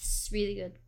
[0.00, 0.78] it's really good.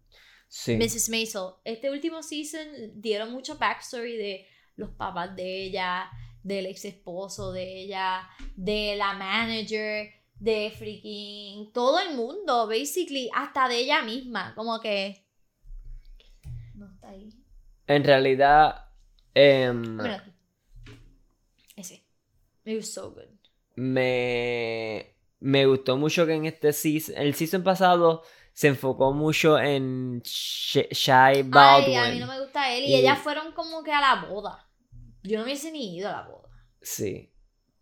[0.49, 0.77] Sí.
[0.77, 1.09] Mrs.
[1.11, 1.55] Maisel.
[1.65, 4.47] Este último season dieron mucho backstory de
[4.77, 6.11] los papás de ella,
[6.43, 13.69] del ex esposo de ella, de la manager, de freaking todo el mundo, basically, hasta
[13.69, 14.55] de ella misma.
[14.55, 15.27] Como que.
[16.75, 17.31] No está ahí.
[17.87, 18.87] En realidad,
[19.35, 20.33] em, Mira aquí.
[21.77, 22.05] Ese.
[22.65, 23.29] It was so good.
[23.75, 30.21] me, me gustó mucho que en este season, el season pasado se enfocó mucho en
[30.23, 31.97] Sh- Shy Baldwin.
[31.99, 32.85] Ay, a mí no me gusta él.
[32.85, 34.69] Y, Y- ellas fueron como que a la boda.
[35.23, 36.49] Yo no hubiese ni ido a la boda.
[36.81, 37.29] Sí.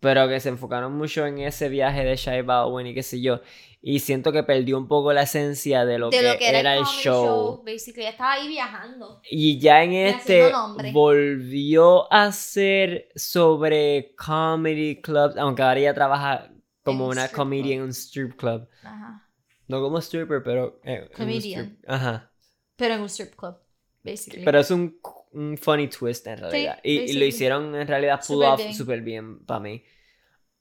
[0.00, 3.40] Pero que se enfocaron mucho en ese viaje de Shy Baldwin y qué sé yo.
[3.82, 6.74] Y siento que perdió un poco la esencia de lo, de que, lo que era,
[6.74, 7.62] el comedy show.
[7.64, 9.20] Basically, estaba ahí viajando.
[9.30, 10.50] Y ya en este
[10.92, 16.50] volvió a ser sobre comedy clubs, aunque ahora ella trabaja
[16.82, 18.68] como En una comedian en un strip club.
[18.82, 19.26] Ajá.
[19.70, 20.80] No como stripper, pero...
[20.84, 21.76] eh, Comedian.
[21.78, 22.32] strip- Ajá.
[22.76, 23.56] Pero en un strip club,
[24.02, 24.44] basically.
[24.44, 24.98] Pero es un,
[25.32, 26.80] un funny twist en realidad.
[26.82, 28.74] y, y lo hicieron en realidad pull off bien.
[28.74, 29.82] súper bien para mí.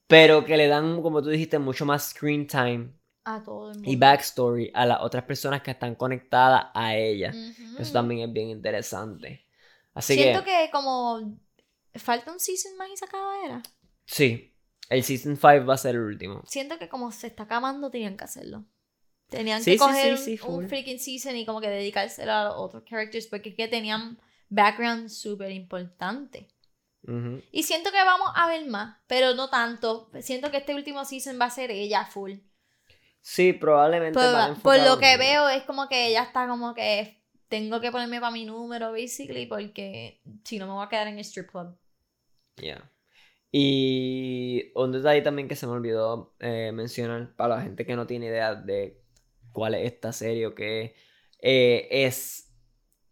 [0.08, 2.92] Pero que le dan, como tú dijiste, mucho más screen time
[3.26, 3.92] a todo el mundo.
[3.92, 7.32] y backstory a las otras personas que están conectadas a ella.
[7.78, 9.46] Eso también es bien interesante.
[9.94, 10.70] Así Siento que, que...
[10.72, 11.38] como
[11.96, 13.62] falta un season más y se acaba era.
[14.06, 14.56] sí,
[14.90, 16.42] el season 5 va a ser el último.
[16.48, 18.66] Siento que como se está acabando tenían que hacerlo.
[19.30, 22.56] Tenían Sí, que sí, coger sí, un- freaking season y como que dedicárselo a los
[22.58, 24.18] otros characters porque es que tenían
[24.50, 26.48] background súper importante.
[27.52, 30.12] Y siento que vamos a ver más, pero no tanto.
[30.22, 32.34] Siento que este último season va a ser ella full.
[33.22, 34.20] Sí, probablemente.
[34.20, 37.82] Por, van a por lo que veo es como que ella está como que tengo
[37.82, 41.22] que ponerme para mi número, basically, porque si no me voy a quedar en el
[41.26, 41.76] strip club.
[42.58, 42.92] Ya.
[43.52, 48.06] Y un detalle también que se me olvidó eh, mencionar para la gente que no
[48.06, 49.02] tiene idea de
[49.52, 50.96] cuál es esta serie o qué
[51.42, 52.52] eh, es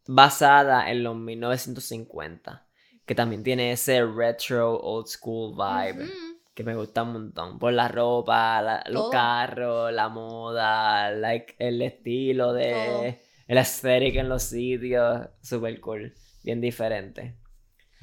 [0.08, 2.68] basada en los 1950,
[3.06, 6.10] que también tiene ese retro old school vibe
[6.54, 11.80] que me gusta un montón por la ropa, la- los carros, la moda, like, el
[11.84, 13.16] estilo de Todo.
[13.48, 16.14] el aesthetic en los sitios, super cool,
[16.44, 17.38] bien diferente.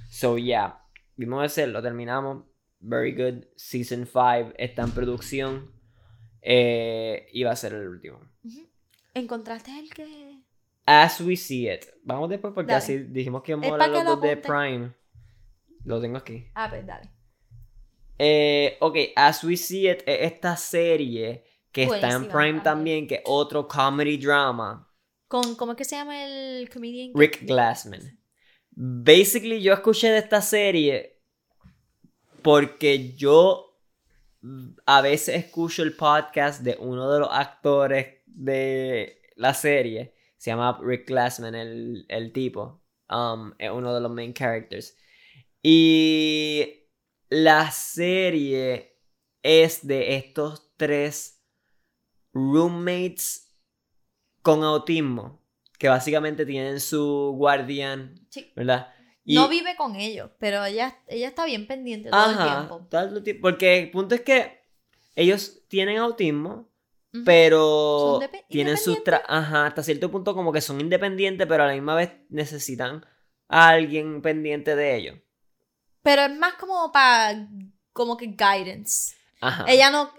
[0.09, 0.81] So yeah,
[1.17, 2.45] vimos ese, lo terminamos.
[2.79, 3.45] Very good.
[3.57, 5.73] Season 5 está en producción.
[6.47, 8.21] Eh, y va a ser el último.
[9.15, 10.43] ¿Encontraste el que...?
[10.87, 11.87] As we see it.
[12.03, 12.79] Vamos después porque Dale.
[12.85, 14.37] así dijimos que Es a hablar los dos de.
[14.37, 14.93] Prime.
[15.85, 16.47] Lo tengo aquí.
[16.55, 17.11] Ah, pues dale.
[18.19, 23.07] Eh, ok, As We See It es esta serie que está en Prime también.
[23.07, 24.89] que es otro comedy drama.
[25.27, 27.13] Con, ¿Cómo es que se llama el comedian?
[27.15, 28.21] Rick Glassman.
[28.71, 31.23] Basically, yo escuché de esta serie
[32.43, 33.74] porque yo
[34.87, 40.15] a veces escucho el podcast de uno de los actores de la serie.
[40.37, 42.83] Se llama Rick Glassman, el, el tipo.
[43.09, 44.97] Um, es uno de los main characters.
[45.63, 46.89] Y
[47.31, 48.99] la serie
[49.43, 51.43] es de estos tres
[52.33, 53.57] roommates
[54.43, 55.43] con autismo.
[55.79, 58.53] Que básicamente tienen su guardián, Sí.
[58.55, 58.94] ¿verdad?
[59.25, 62.87] Y- No vive con ellos, pero ella, ella está bien pendiente todo el tiempo.
[62.91, 63.43] todo el tiempo.
[63.43, 64.63] Porque el punto es que
[65.17, 66.69] ellos tienen autismo,
[67.25, 68.99] pero tienen sus
[69.29, 73.07] ajá, hasta cierto punto como que son independientes, pero a la misma vez necesitan
[73.49, 75.19] a alguien pendiente de ellos.
[76.03, 77.49] Pero es más como para,
[77.93, 79.15] como que guidance.
[79.41, 79.65] Ajá.
[79.69, 80.13] Ella no,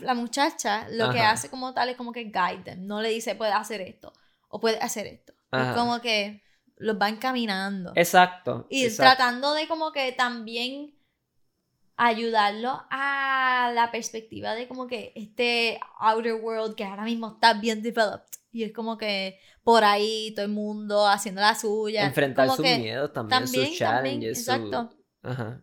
[0.00, 2.86] la muchacha lo que hace como tal es como que guide them.
[2.86, 4.12] No le dice puede hacer esto
[4.48, 5.32] o puede hacer esto.
[5.50, 5.70] Ajá.
[5.70, 6.42] Es como que
[6.82, 7.92] los va encaminando.
[7.96, 8.66] Exacto.
[8.70, 9.16] y exacto.
[9.16, 10.94] tratando de como que también
[11.96, 17.82] ayudarlo a la perspectiva de como que este outer world que ahora mismo está bien
[17.82, 22.04] developed y es como que por ahí todo el mundo haciendo la suya.
[22.06, 24.44] Enfrentar sus miedos también, También, sus también, challenges.
[24.44, 24.90] su- exacto,
[25.22, 25.60] Ajá.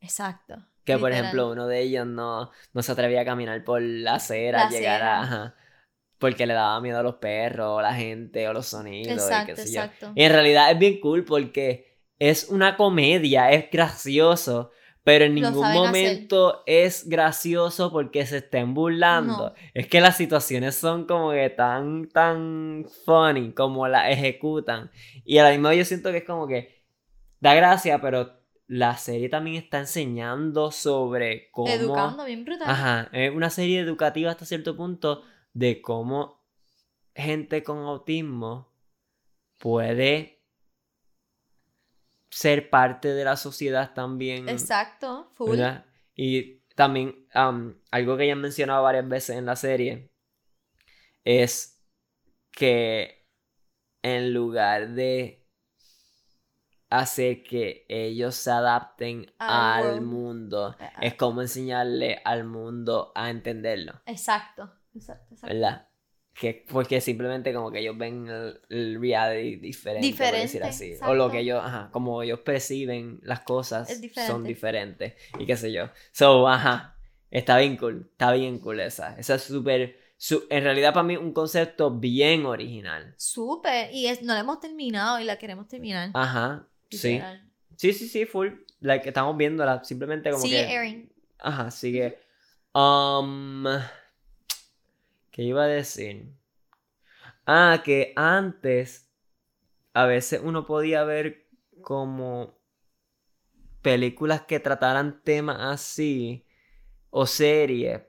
[0.00, 0.56] exacto.
[0.84, 4.64] Que por ejemplo uno de ellos no, no se atrevía a caminar por la acera,
[4.64, 5.20] La llegar a...
[5.22, 5.54] Ajá,
[6.18, 9.08] porque le daba miedo a los perros, la gente o los sonidos.
[9.08, 9.82] y Exacto, qué sé yo.
[9.82, 10.12] exacto.
[10.14, 14.70] Y en realidad es bien cool porque es una comedia, es gracioso,
[15.04, 15.76] pero en ningún hacer.
[15.78, 19.50] momento es gracioso porque se estén burlando.
[19.50, 19.54] No.
[19.74, 24.90] Es que las situaciones son como que tan, tan funny como las ejecutan.
[25.24, 26.82] Y a la misma vez yo siento que es como que
[27.40, 31.68] da gracia, pero la serie también está enseñando sobre cómo...
[31.68, 32.68] Educando bien brutal.
[32.68, 35.22] Ajá, es una serie educativa hasta cierto punto
[35.56, 36.44] de cómo
[37.14, 38.70] gente con autismo
[39.58, 40.42] puede
[42.28, 44.50] ser parte de la sociedad también.
[44.50, 45.52] Exacto, full.
[45.52, 45.86] ¿verdad?
[46.14, 50.10] Y también am, algo que ya han mencionado varias veces en la serie
[51.24, 51.82] es
[52.50, 53.26] que
[54.02, 55.48] en lugar de
[56.90, 60.06] hacer que ellos se adapten Al al world.
[60.06, 65.54] mundo, Ah, es como enseñarle al mundo a entenderlo, Exacto, exacto, exacto.
[65.54, 65.88] ¿verdad?
[66.38, 70.84] Que, porque simplemente como que ellos ven el, el reality diferente, por decir Diferente, así.
[71.02, 71.30] O lo exacto.
[71.32, 74.48] que ellos, ajá, como ellos perciben las cosas Es son diferente.
[74.48, 75.14] diferentes.
[75.38, 75.88] Y qué sé yo.
[76.12, 76.98] So, ajá,
[77.30, 79.18] está bien cool, está bien cool esa.
[79.18, 83.14] Esa es súper, su- en realidad para mí un concepto bien original.
[83.16, 83.90] Súper.
[83.94, 86.10] Y es, no la hemos terminado y la queremos terminar.
[86.12, 87.12] Ajá, sí.
[87.12, 87.50] literal.
[87.76, 88.48] Sí, sí, sí, full.
[88.80, 90.76] Like, estamos viéndola, simplemente como Sigue que...
[90.76, 91.12] airing.
[91.38, 92.18] Ajá, sigue.
[92.74, 93.64] Um,
[95.36, 96.32] ¿Qué iba a decir?
[97.44, 99.12] Ah, que antes
[99.92, 101.46] a veces uno podía ver
[101.82, 102.58] como
[103.82, 106.46] películas que trataran temas así
[107.10, 108.00] o series,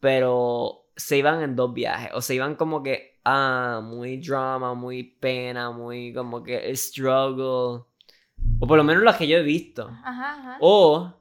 [0.00, 5.04] pero se iban en dos viajes, o se iban como que, ah, muy drama, muy
[5.04, 7.84] pena, muy como que struggle,
[8.60, 9.88] o por lo menos las que yo he visto.
[10.02, 10.58] Ajá, ajá.
[10.62, 11.20] O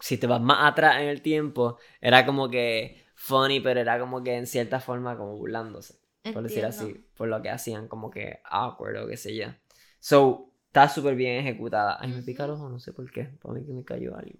[0.00, 4.22] si te vas más atrás en el tiempo, era como que funny, pero era como
[4.22, 5.98] que en cierta forma como burlándose,
[6.32, 9.48] por decir así, por lo que hacían como que awkward o qué sé yo.
[9.98, 11.98] So, está súper bien ejecutada.
[12.00, 13.24] Ay, me pica el ojo, no sé por qué.
[13.24, 14.38] Para mí que me cayó algo.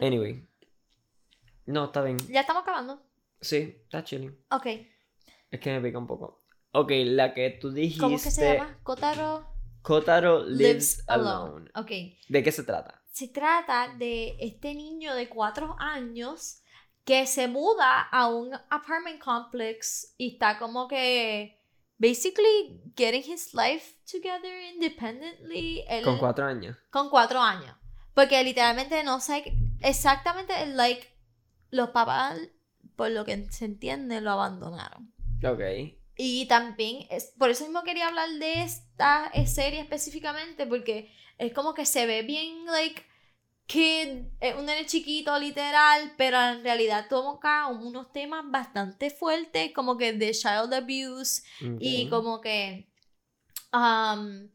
[0.00, 0.46] Anyway.
[1.66, 2.18] No, está bien.
[2.28, 3.02] Ya estamos acabando.
[3.40, 4.38] Sí, está chilling.
[4.50, 4.66] Ok.
[5.50, 6.44] Es que me pica un poco.
[6.72, 8.00] Ok, la que tú dijiste.
[8.00, 8.78] ¿Cómo que se llama?
[8.82, 9.46] Kotaro
[9.80, 11.40] Kotaro lives, Lives alone.
[11.40, 11.70] Alone.
[11.74, 12.18] Ok.
[12.28, 13.02] ¿De qué se trata?
[13.14, 16.62] Se trata de este niño de cuatro años
[17.04, 21.60] que se muda a un apartment complex y está como que
[21.96, 25.84] basically getting his life together independently.
[25.88, 26.76] Él- Con cuatro años.
[26.90, 27.76] con cuatro años.
[28.14, 29.44] Porque literalmente no sé
[29.80, 31.06] exactamente, like,
[31.70, 32.36] los papás,
[32.96, 35.12] por lo que se entiende, lo abandonaron.
[35.44, 35.60] Ok.
[36.16, 41.52] Y también, es, por eso mismo quería hablar de esta eh, serie específicamente, porque es
[41.52, 43.02] como que se ve bien, like,
[43.66, 49.96] kid, es un nene chiquito, literal, pero en realidad toca unos temas bastante fuertes, como
[49.96, 51.42] que de child abuse,
[51.80, 52.92] y como que
[53.72, 54.48] um,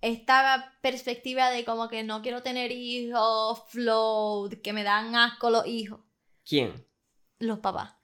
[0.00, 5.66] esta perspectiva de como que no quiero tener hijos, flow, que me dan asco los
[5.66, 6.00] hijos,
[6.44, 6.86] ¿Quién?
[7.38, 7.94] los papás.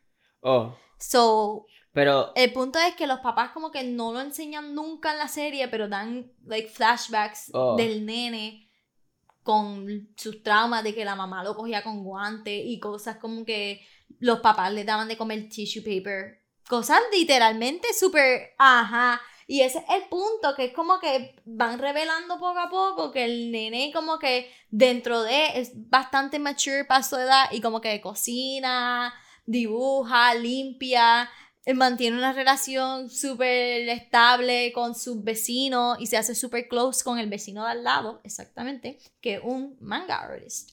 [0.41, 5.13] Oh, So, pero el punto es que los papás como que no lo enseñan nunca
[5.13, 7.77] en la serie, pero dan like flashbacks Oh.
[7.77, 8.69] del nene
[9.43, 13.85] con sus traumas de que la mamá lo cogía con guantes y cosas como que
[14.21, 16.41] los papás le daban de comer tissue paper.
[16.69, 19.21] Cosas literalmente súper, ajá.
[19.49, 23.25] Y ese es el punto, que es como que van revelando poco a poco que
[23.25, 28.01] el nene como que dentro de es bastante mature para su edad y como que
[28.01, 29.13] cocina,
[29.45, 31.29] dibuja, limpia,
[31.75, 37.31] mantiene una relación súper estable con sus vecinos y se hace súper close con el
[37.31, 40.71] vecino de al lado, exactamente, que un manga artist.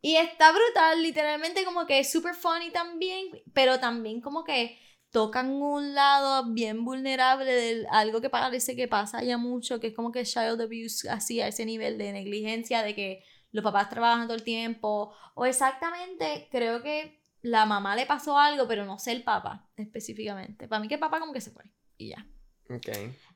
[0.00, 4.78] Y está brutal, literalmente como que es súper funny también, pero también como que
[5.10, 9.94] tocan un lado bien vulnerable de algo que parece que pasa ya mucho, que es
[9.94, 14.26] como que child abuse así a ese nivel de negligencia, de que los papás trabajan
[14.26, 19.12] todo el tiempo, o exactamente, creo que la mamá le pasó algo, pero no sé
[19.12, 20.66] el papá específicamente.
[20.66, 21.64] Para mí que el papá como que se fue
[21.98, 22.26] y ya.
[22.70, 22.88] Ok.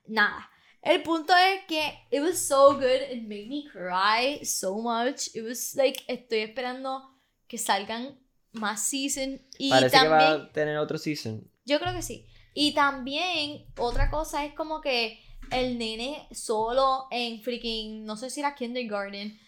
[0.06, 0.50] Nada.
[0.80, 5.28] El punto es que it was so good, it made me cry so much.
[5.34, 7.02] It was like, estoy esperando
[7.46, 8.18] que salgan
[8.52, 11.42] más season y Parece también que va a tener otro season.
[11.66, 12.26] yo creo que sí.
[12.54, 18.40] Y también otra cosa es como que el nene solo en freaking, no sé si
[18.40, 19.38] era kindergarten,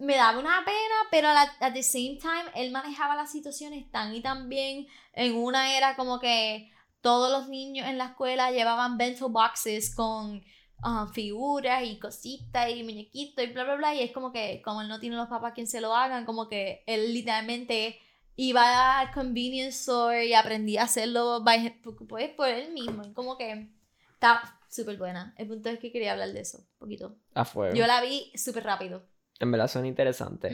[0.00, 3.90] me daba una pena, pero a la- at the same time, él manejaba las situaciones
[3.90, 4.86] tan y tan bien.
[5.12, 6.70] En una era como que
[7.00, 10.42] todos los niños en la escuela llevaban bento boxes con
[10.82, 13.94] ah, figuras y cositas y muñequitos y bla, bla, bla.
[13.94, 16.48] Y es como que, como él no tiene los papás quien se lo hagan, como
[16.48, 17.98] que él literalmente
[18.36, 23.12] iba al convenience store y aprendía a hacerlo by- pues, por él mismo.
[23.12, 23.68] Como que
[24.14, 25.34] está súper buena.
[25.36, 27.14] El punto es que quería hablar de eso un poquito.
[27.34, 27.74] A fuego.
[27.76, 29.02] Yo la vi súper rápido.
[29.40, 30.52] En verdad son interesantes.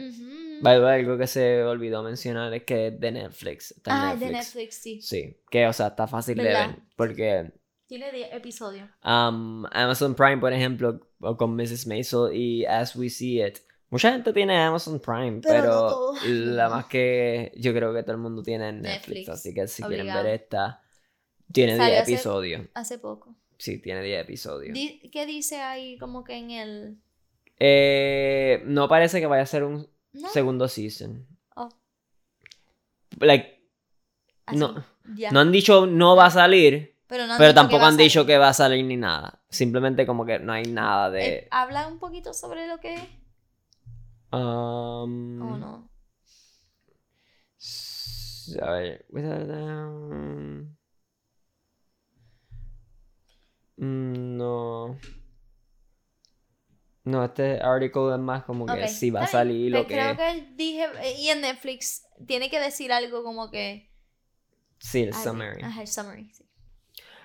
[0.63, 3.73] The way, algo que se olvidó mencionar es que es de Netflix.
[3.73, 4.55] Está Ah, es de Netflix.
[4.55, 5.01] Netflix, sí.
[5.03, 6.77] Sí, que o sea, está fácil de ver.
[6.97, 7.53] Porque
[7.89, 8.89] Tiene 10 episodios.
[9.05, 11.87] um, Amazon Prime, por ejemplo, o con Mrs.
[11.87, 13.59] Maisel y As We See It.
[13.91, 16.25] Mucha gente tiene Amazon Prime, Pero pero, no todos.
[16.27, 19.09] la más que yo creo que todo el mundo tiene en Netflix.
[19.09, 20.83] Netflix, Así que si quieren ver esta,
[21.53, 22.63] tiene 10 Salió hace- episodios.
[22.75, 23.37] Hace poco.
[23.59, 24.75] Sí, tiene 10 episodios.
[24.75, 26.99] Di- ¿Qué dice ahí como que en el...
[27.59, 30.29] Eh, no parece que vaya a ser un No.
[30.29, 31.27] segundo season.
[31.57, 31.69] Oh,
[33.19, 33.63] Like,
[34.47, 34.85] así, no,
[35.17, 35.31] ya.
[35.31, 37.97] no han dicho no va a salir, pero no han pero dicho que tampoco han
[37.97, 39.43] dicho que va a salir ni nada.
[39.49, 41.49] Simplemente como que no hay nada Eh, de...
[41.51, 43.03] ¿Habla un poquito sobre lo que es?
[44.33, 45.89] um, ¿O no?
[48.63, 49.07] A ver.
[53.79, 54.99] mm, No.
[57.07, 59.95] No, este artículo es más como que si va a salir lo Pues que...
[59.95, 60.89] Creo que dije...
[61.19, 63.89] Y en Netflix tiene que decir algo como que...
[64.81, 65.63] Sí, el algo- summary.
[65.63, 66.45] Ajá, el summary, sí.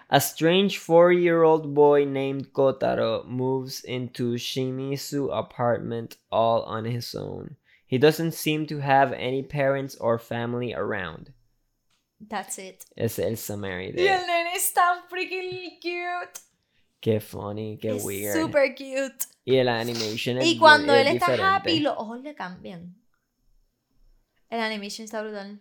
[0.07, 7.57] A strange four-year-old boy named Kotaro moves into Shimizu apartment all on his own.
[7.88, 11.34] He doesn't seem to have any parents or family around.
[12.19, 12.86] That's it.
[12.95, 14.07] Es el summary Y de...
[14.09, 16.39] el nene es tan freaking cute.
[17.02, 18.39] Qué funny, qué es weird.
[18.39, 19.26] super cute.
[19.43, 22.95] Y el animation es Y cuando es él está happy, los ojos le cambian.
[24.49, 25.60] El animation está brutal.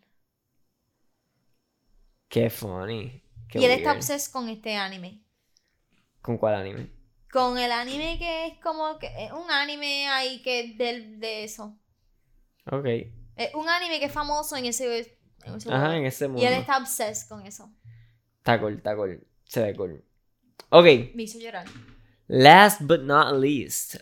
[2.28, 3.22] Qué funny.
[3.49, 5.24] Qué y él está obsessed con este anime.
[6.20, 6.91] ¿Con cuál anime?
[7.32, 11.45] Con el anime que es como que es un anime ahí que es del, de
[11.45, 11.74] eso.
[12.70, 12.86] Ok.
[13.36, 15.95] Es un anime que es famoso en ese, en ese Ajá, juego.
[15.95, 16.43] en ese mundo.
[16.43, 17.72] Y él está obsessed con eso.
[18.38, 19.26] Está cool, está cool.
[19.45, 20.05] Se ve cool.
[20.68, 21.14] Ok.
[21.14, 21.66] Me hizo llorar.
[22.28, 23.96] Last but not least.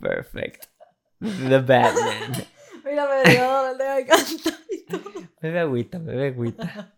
[0.00, 0.68] Perfect.
[1.20, 2.46] The Batman.
[2.84, 5.28] Mira, me dio dolor de todo.
[5.40, 6.94] Bebe agüita, bebe agüita.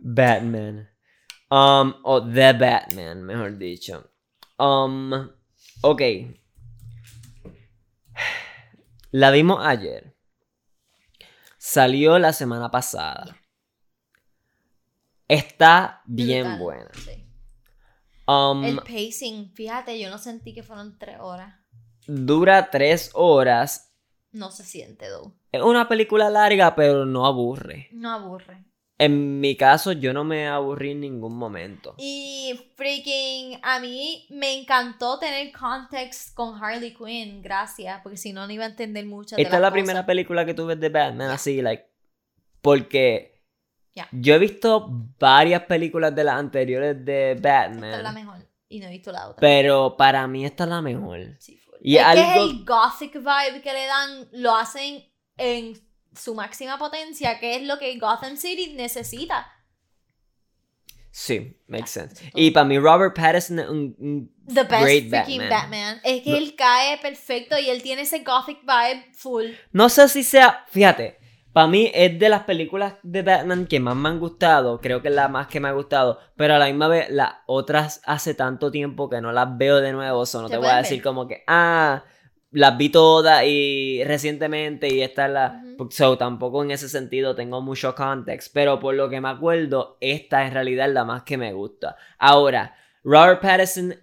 [0.00, 0.88] Batman.
[1.50, 4.10] Um, o The Batman, mejor dicho.
[4.58, 5.12] Um,
[5.82, 6.00] ok.
[9.12, 10.15] La vimos ayer.
[11.68, 13.36] Salió la semana pasada.
[15.26, 16.90] Está bien Brutal, buena.
[16.94, 17.26] sí.
[18.28, 21.56] Um, El pacing, fíjate, yo no sentí que fueron tres horas.
[22.06, 23.92] dura tres horas.
[24.30, 25.34] No se siente, though.
[25.50, 27.88] Es una película larga, pero no aburre.
[27.90, 28.64] No aburre.
[28.98, 31.94] En mi caso, yo no me aburrí en ningún momento.
[31.98, 38.46] Y freaking, a mí me encantó tener context con Harley Quinn, gracias, porque si no,
[38.46, 39.36] no iba a entender mucho.
[39.36, 41.84] Esta es la primera película que tú ves de Batman, así, like.
[42.62, 43.42] Porque
[43.94, 44.08] Ya.
[44.12, 44.86] yo he visto
[45.18, 48.14] varias películas de las anteriores de Esta es la Batman.
[48.14, 48.48] mejor.
[48.68, 49.40] Y no he visto la otra.
[49.40, 51.36] Pero para mí esta es la mejor.
[51.38, 51.74] Sí, full.
[51.82, 55.04] y es que algo- el gothic vibe que le dan, lo hacen
[55.36, 55.74] en
[56.16, 59.46] su máxima potencia, que es lo que Gotham City necesita.
[61.10, 62.30] Sí, makes sense.
[62.34, 65.48] Y para mí Robert Pattinson es un, un The best great freaking Batman.
[65.48, 66.00] Batman.
[66.04, 69.46] Es que No- él cae perfecto y él tiene ese gothic vibe full.
[69.72, 71.18] No sé si sea, fíjate,
[71.54, 75.08] para mí es de las películas de Batman que más me han gustado, creo que
[75.08, 78.34] es la más que me ha gustado, pero a la misma vez las otras hace
[78.34, 80.98] tanto tiempo que no las veo de nuevo, o no ¿Se te voy a decir
[80.98, 81.02] ver?
[81.04, 82.04] como que, ah,
[82.50, 85.62] las vi todas y recientemente y esta es la...
[85.78, 85.88] Ujú.
[85.90, 90.46] So, tampoco en ese sentido tengo mucho context, pero por lo que me acuerdo, esta
[90.46, 91.96] en realidad es la más que me gusta.
[92.18, 92.74] Ahora,
[93.04, 93.94] Robert Pattinson,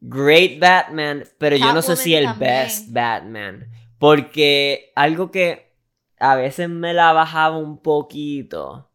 [0.00, 2.50] great Batman, pero yo no sé si el también.
[2.50, 3.70] best Batman.
[3.98, 5.76] Porque algo que
[6.18, 8.90] a veces me la bajaba un poquito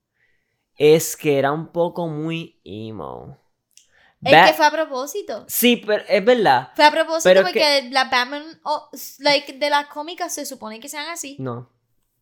[0.76, 3.38] es que era un poco muy emo.
[4.24, 5.46] Es Bat- que fue a propósito.
[5.48, 6.70] Sí, pero es verdad.
[6.76, 8.90] Fue a propósito Pero porque la Batman, oh,
[9.20, 11.36] like, de las cómicas se supone que sean así.
[11.40, 11.70] No,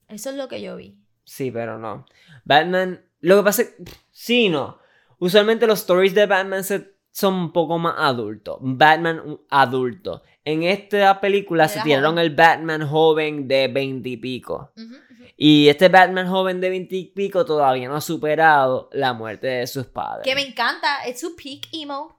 [0.10, 0.98] Eso es lo que yo vi.
[1.24, 2.06] sí, pero no.
[2.44, 3.74] Batman, lo que pasa es
[4.12, 4.78] sí, no.
[5.20, 8.58] Usualmente los stories de Batman se- son un poco más adultos.
[8.60, 10.22] Batman adulto.
[10.44, 12.24] En esta película se tiraron joven.
[12.26, 14.74] el Batman joven de veinte y pico.
[14.76, 14.96] Ujú, ujú.
[15.38, 19.68] Y este Batman joven de 20 y pico todavía no ha superado la muerte de
[19.68, 20.24] sus padres.
[20.24, 21.04] Que me encanta.
[21.06, 22.18] Es su peak emo.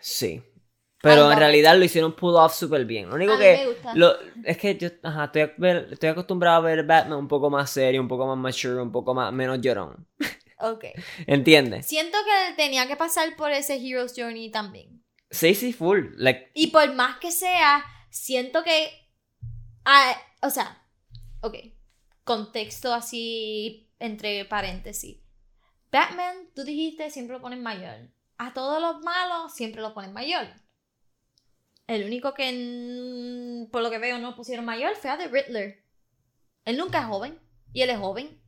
[0.00, 0.42] Sí.
[1.00, 3.08] Pero en realidad lo hicieron pull off súper bien.
[3.08, 3.56] Lo único A mí que.
[3.56, 3.94] me gusta.
[3.96, 7.50] Lo, es que yo ajá, estoy, a ver- estoy acostumbrado a ver Batman un poco
[7.50, 10.06] más serio, un poco más mature, un poco más menos llorón.
[10.64, 10.84] Ok.
[11.26, 11.86] ¿Entiendes?
[11.86, 15.02] Siento que tenía que pasar por ese Hero's Journey también.
[15.28, 16.10] Sí, sí, full.
[16.18, 18.92] Like, Y por más que sea, siento que.
[19.84, 20.80] ah, o sea,
[21.40, 21.56] ok.
[22.24, 25.18] Contexto así entre paréntesis.
[25.90, 28.10] Batman, tú dijiste, siempre lo ponen mayor.
[28.38, 30.46] A todos los malos siempre lo ponen mayor.
[31.86, 35.84] El único que, por lo que veo, no pusieron mayor fue a The Riddler.
[36.64, 37.38] Él nunca es joven.
[37.72, 38.40] Y él es joven.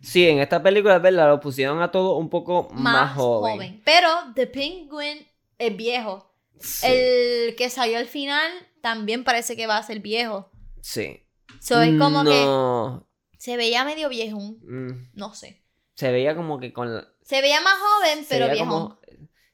[0.00, 3.82] sí, en esta película, es verdad, lo pusieron a todo un poco más, joven.
[3.84, 5.26] Pero The Penguin
[5.58, 6.32] es viejo.
[6.58, 6.86] Sí.
[6.86, 8.50] El que salió al final
[8.80, 10.50] también parece que va a ser viejo.
[10.80, 11.26] sí.
[11.60, 15.62] So, es como que se veía medio viejo, mm, no sé.
[15.94, 18.64] se veía como que con la- Se veía más joven, pero viejo.
[18.66, 19.00] como-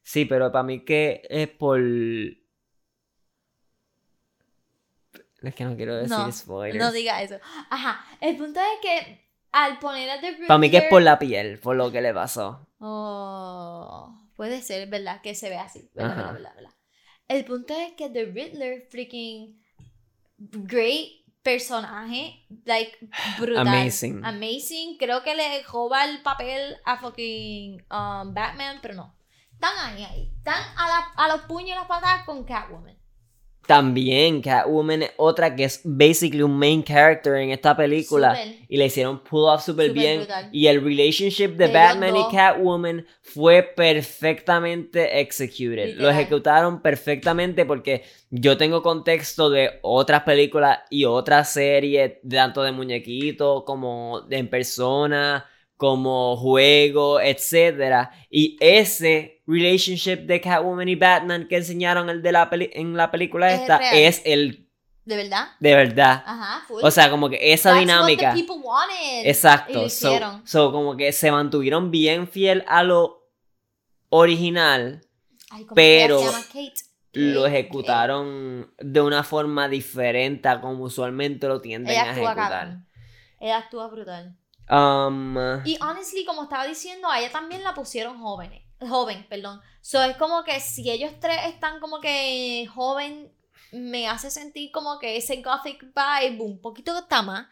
[0.03, 1.81] Sí, pero para mí que es por.
[5.43, 6.79] Es que no quiero decir No, spoilers.
[6.85, 7.37] No diga eso.
[7.71, 8.05] Ajá.
[8.21, 10.47] El punto es que al poner a The Riddler...
[10.49, 12.67] Para mí que es por la piel, por lo que le pasó.
[12.79, 15.21] Oh, puede ser, ¿verdad?
[15.23, 15.91] Que se ve así.
[15.95, 16.13] ¿verdad?
[16.13, 16.23] Ajá.
[16.23, 16.35] ¿verdad?
[16.35, 16.55] ¿verdad?
[16.57, 16.73] ¿verdad?
[17.29, 19.61] El punto es que The Riddler, freaking
[20.39, 22.99] great personaje, like
[23.38, 23.66] brutal.
[23.68, 24.24] Amazing.
[24.24, 24.97] Amazing.
[24.99, 29.14] Creo que le joba el papel a fucking um, Batman, pero no.
[29.53, 30.32] Están ahí, ahí.
[30.38, 32.95] Están a, la- a los puños y las patadas con Catwoman.
[33.67, 38.39] También Catwoman es otra que es basically un main character en esta película.
[38.69, 40.19] Y le hicieron pull off súper bien.
[40.19, 40.49] brutal.
[40.53, 42.35] Y el relationship de Batman y.
[42.35, 45.97] Catwoman fue perfectamente executed.
[45.97, 52.73] Lo ejecutaron perfectamente porque yo tengo contexto de otras películas y otras series, tanto de
[52.73, 55.47] muñequitos como en persona,
[55.77, 58.09] como juego, etc.
[58.31, 63.11] Y ese relationship de Catwoman y Batman que enseñaron el de la peli- en la
[63.11, 63.97] película Es esta real.
[63.97, 64.68] es el
[65.05, 65.49] ¿De verdad?
[65.61, 66.24] de verdad.
[66.27, 66.83] Ajá, full.
[66.83, 68.29] O sea, como que esa That's dinámica.
[68.31, 69.24] What the people wanted.
[69.24, 69.83] Y Exacto.
[69.83, 73.29] lo So, como que se mantuvieron bien fiel a lo
[74.09, 75.03] original,
[75.51, 76.74] Ay, ¿cómo pero que se llama Kate?
[77.12, 82.79] lo ejecutaron de una forma diferente a como usualmente lo tienden Ella a ejecutar.
[83.41, 84.37] Ella actúa brutal.
[84.69, 88.62] Um, Y honestly, como estaba diciendo, a ella también la pusieron jóvenes.
[88.81, 89.61] Joven, perdón.
[89.81, 93.33] So es como que si ellos tres están como que joven,
[93.73, 97.47] me hace sentir como que ese gothic vibe un poquito está más.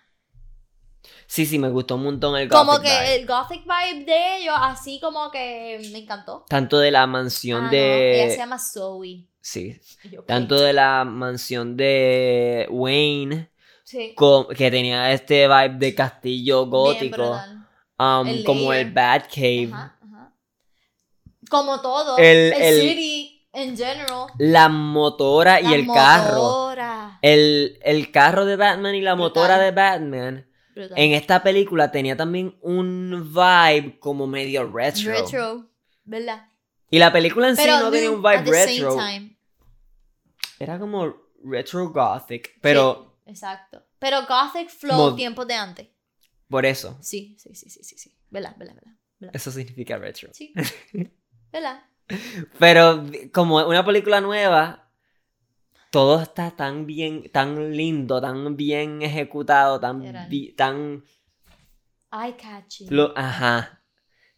[1.26, 3.14] sí, sí, me gustó un montón el Como Gothic que vibe.
[3.16, 6.44] el gothic vibe de ellos, así como que me encantó.
[6.48, 8.22] Tanto de la mansión Ah, no, de...
[8.24, 9.26] ella se llama Zoe.
[9.40, 9.78] Sí.
[10.10, 13.50] Yo, Tanto de la mansión de Wayne,
[13.84, 14.14] Sí.
[14.56, 17.38] que tenía este vibe de castillo gótico,
[17.98, 18.86] um, El como layer.
[18.86, 19.70] el Batcave.
[19.72, 20.32] Ajá, ajá.
[21.50, 22.16] Como todo.
[22.18, 24.26] El- El, el- city en general.
[24.38, 26.34] La motora y el carro.
[26.34, 27.18] motora.
[27.22, 29.28] El, el carro de Batman y la Brutal.
[29.28, 30.98] motora de Batman Brutal.
[30.98, 35.12] en esta película tenía también un vibe como medio retro.
[35.12, 35.66] retro.
[36.04, 36.48] ¿Verdad?
[36.90, 38.96] Y la película en sí no tenía un vibe at the retro.
[38.96, 39.36] same time.
[40.58, 41.14] Era como
[41.44, 42.58] retro gothic.
[42.60, 43.82] Pero Sí, exacto.
[43.98, 45.88] Pero Gothic Flow Mod- tiempos de antes.
[46.48, 46.98] por eso.
[47.00, 48.14] Sí, sí, sí, sí, sí, sí.
[48.30, 48.74] ¿Verdad, verdad,
[49.18, 49.34] verdad?
[49.34, 50.30] Eso significa retro.
[50.32, 50.52] Sí.
[51.52, 51.82] ¿Verdad?
[52.58, 54.90] Pero como una película nueva,
[55.90, 61.04] todo está tan bien, tan lindo, tan bien ejecutado, tan, tan...
[62.12, 62.88] Eye catching.
[62.94, 63.80] Lo, ajá.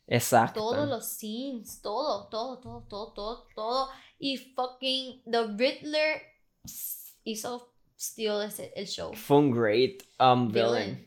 [0.07, 0.61] Exacto.
[0.61, 3.89] Todos los scenes, todo, todo, todo, todo, todo, todo.
[4.19, 6.23] Y fucking The Riddler
[7.25, 9.13] hizo still ese, el show.
[9.15, 10.73] Fue un great um, villain.
[10.73, 11.07] Villain.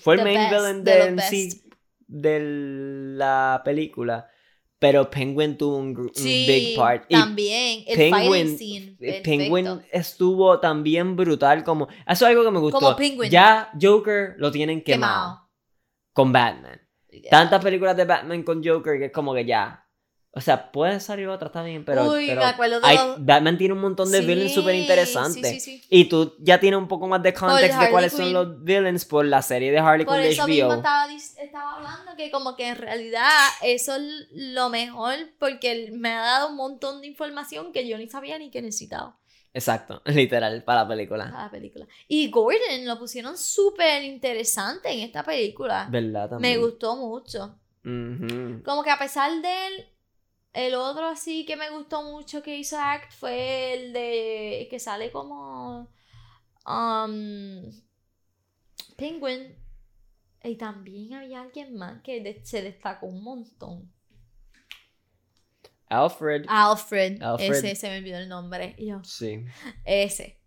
[0.00, 1.74] Fue el main best, villain de de, los en sí best.
[2.06, 2.40] de
[3.16, 4.28] la película.
[4.78, 7.04] Pero Penguin tuvo un, gr- un Sí, big part.
[7.08, 7.84] Y también.
[7.86, 8.86] El Penguin- fighting scene.
[8.92, 9.22] eh, Perfecto.
[9.30, 11.86] Penguin estuvo también brutal como...
[12.04, 12.80] Eso es algo que me gustó.
[12.80, 13.30] Como Penguin.
[13.30, 15.50] Ya Joker lo tienen quemado, Quemado.
[16.12, 16.80] con Batman.
[17.10, 17.30] Yeah.
[17.30, 19.81] Tantas películas de Batman con Joker que es como que ya...
[20.34, 22.10] O sea, puede salir otra, bien, pero...
[22.10, 24.74] Uy, pero me acuerdo de hay- los- Batman tiene un montón de Sí, villains súper
[24.76, 25.46] interesantes.
[25.50, 25.86] Sí, sí, sí.
[25.90, 28.32] Y tú ya tienes un poco más de context de cuáles son Quinn.
[28.32, 30.76] los villains por la serie de Harley Por Quinn de eso mismo HBO.
[30.76, 33.28] estaba, estaba hablando que como que en realidad
[33.62, 38.08] eso es lo mejor porque me ha dado un montón de información que yo ni
[38.08, 39.18] sabía ni que necesitaba
[39.52, 41.24] Exacto, literal, para la película.
[41.30, 41.86] para la película.
[42.08, 45.88] Y Gordon lo pusieron súper interesante en esta película.
[45.90, 46.22] ¿Verdad?
[46.22, 46.60] Me También.
[46.62, 47.58] gustó mucho.
[47.84, 48.62] Ujú.
[48.64, 49.88] Como que a pesar de él,
[50.52, 55.10] el otro así que me gustó mucho que hizo Act fue el de que sale
[55.10, 55.88] como
[56.66, 57.62] um,
[58.96, 59.56] Penguin.
[60.44, 63.92] Y también había alguien más que de- se destacó un montón.
[65.88, 66.46] Alfred.
[66.48, 67.22] Alfred.
[67.22, 67.52] Alfred.
[67.52, 68.74] Ese, se me olvidó el nombre.
[68.78, 69.44] Y yo, Sí.
[69.84, 70.38] ese.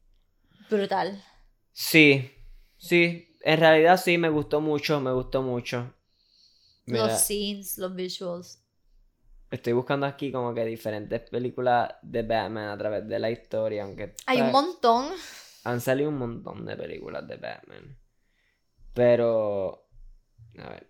[0.70, 1.24] Brutal.
[1.72, 2.32] Sí,
[2.78, 3.38] sí.
[3.42, 5.94] En realidad sí, me gustó mucho, me gustó mucho.
[6.88, 8.60] Los scenes, los visuals.
[9.52, 14.14] Estoy buscando aquí como que diferentes películas de Batman a través de la historia, aunque
[14.26, 15.06] Hay un tra- montón.
[15.64, 17.98] han salido un montón de películas de Batman.
[18.94, 19.88] Pero,
[20.58, 20.90] a ver,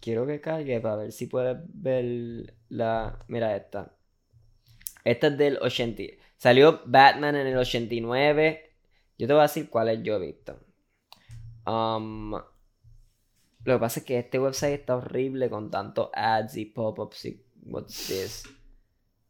[0.00, 3.24] quiero que cargue para ver si puedes ver la...
[3.28, 3.92] Mira esta.
[5.04, 6.02] Esta es del 80.
[6.36, 8.74] Salió Batman en el 89.
[9.18, 10.60] Yo te voy a decir cuáles yo he visto.
[11.66, 12.44] Um, lo
[13.74, 18.08] que pasa es que este website está horrible con tantos ads y pop-ups y what's
[18.08, 18.44] this.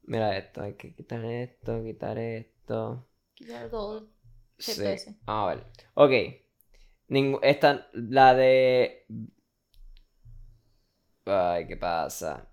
[0.03, 3.09] Mira esto, hay que quitar esto, quitar esto.
[3.35, 4.09] Quitar todo.
[4.59, 4.83] Sí.
[5.27, 5.67] A ver.
[5.95, 6.13] Ok.
[7.09, 9.07] Ningú- esta, la de.
[11.25, 12.49] Ay, ¿qué pasa?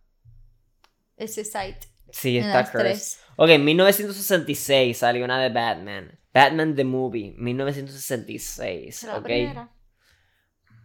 [1.16, 1.88] Ese site.
[2.12, 3.20] Sí, está cursed.
[3.38, 6.20] Ok, en 1966 salió una de Batman.
[6.34, 8.96] Batman the Movie, 1966.
[8.96, 9.26] Será la ok.
[9.26, 9.72] primera.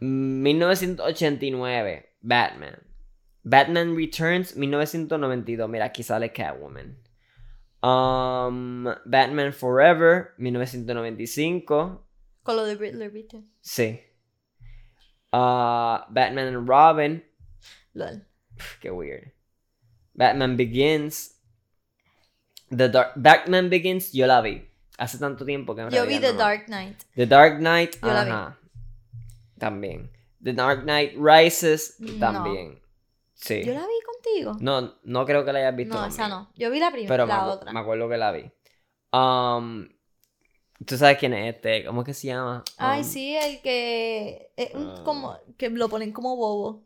[0.00, 2.76] 1989, Batman.
[3.44, 5.68] Batman Returns, 1992.
[5.68, 6.96] Mira, aquí sale Catwoman.
[7.82, 12.04] Um, Batman Forever, 1995.
[12.42, 13.42] Con lo de Riddler, ¿viste?
[13.60, 14.00] Sí.
[15.32, 17.22] Ah, Batman and Robin.
[17.94, 18.22] LOL.
[18.56, 19.32] Pff, Qué weird.
[20.14, 21.34] Batman Begins.
[22.70, 24.68] The Dark Batman Begins, yo la vi.
[24.98, 27.04] Hace tanto tiempo que en Yo vi The no- Dark Knight.
[27.14, 28.30] The Dark Knight, Yo la vi.
[28.30, 28.58] ajá.
[29.58, 30.10] También.
[30.42, 32.18] The Dark Knight Rises, No.
[32.18, 32.77] también.
[33.40, 33.62] Sí.
[33.64, 34.56] Yo la vi contigo.
[34.60, 36.50] No, no creo que la hayas visto No, esa no.
[36.56, 37.72] Yo vi la primera, Pero me, la acu- otra.
[37.72, 38.50] me acuerdo que la vi.
[39.12, 39.88] Um,
[40.84, 41.84] ¿Tú sabes quién es este?
[41.84, 42.62] ¿Cómo es que se llama?
[42.76, 45.02] Ay, Um, sí, el que es un- Ah.
[45.04, 46.82] como que lo ponen como bobo.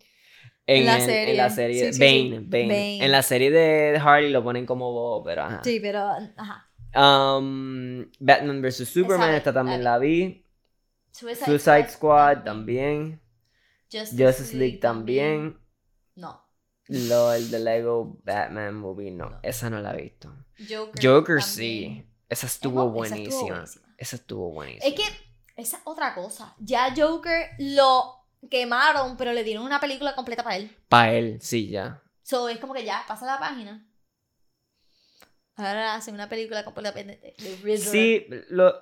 [0.66, 1.30] En, En la serie.
[1.32, 1.92] En la serie.
[1.92, 2.46] Sí, Bane, sí.
[2.48, 2.66] Bane.
[2.68, 3.04] Bane.
[3.04, 5.60] En la serie de Harley lo ponen como bobo, pero ajá.
[5.64, 6.68] Sí, pero ajá.
[6.94, 8.88] Um, Batman vs.
[8.88, 10.46] Superman, Esa esta también la vi.
[11.10, 13.20] Suicide, Suicide Squad también.
[13.90, 15.58] Justice, Justice League también.
[16.14, 16.41] No.
[17.08, 19.30] Lo, el de Lego Batman Movie, no.
[19.30, 19.38] No.
[19.42, 20.32] Esa no la he visto.
[20.68, 21.04] Joker.
[21.06, 22.06] Joker sí.
[22.28, 23.64] Esa estuvo Esa estuvo buenísima.
[23.98, 24.86] Esa estuvo buenísima.
[24.86, 25.02] Es que
[25.56, 26.54] esa es otra cosa.
[26.58, 30.76] Ya Joker lo quemaron, pero le dieron una película completa para él.
[30.88, 32.02] Para él, sí, ya.
[32.22, 33.86] So es como que ya pasa la página.
[35.56, 37.34] Ahora hacen una película completa de.
[37.78, 38.74] Sí, lo,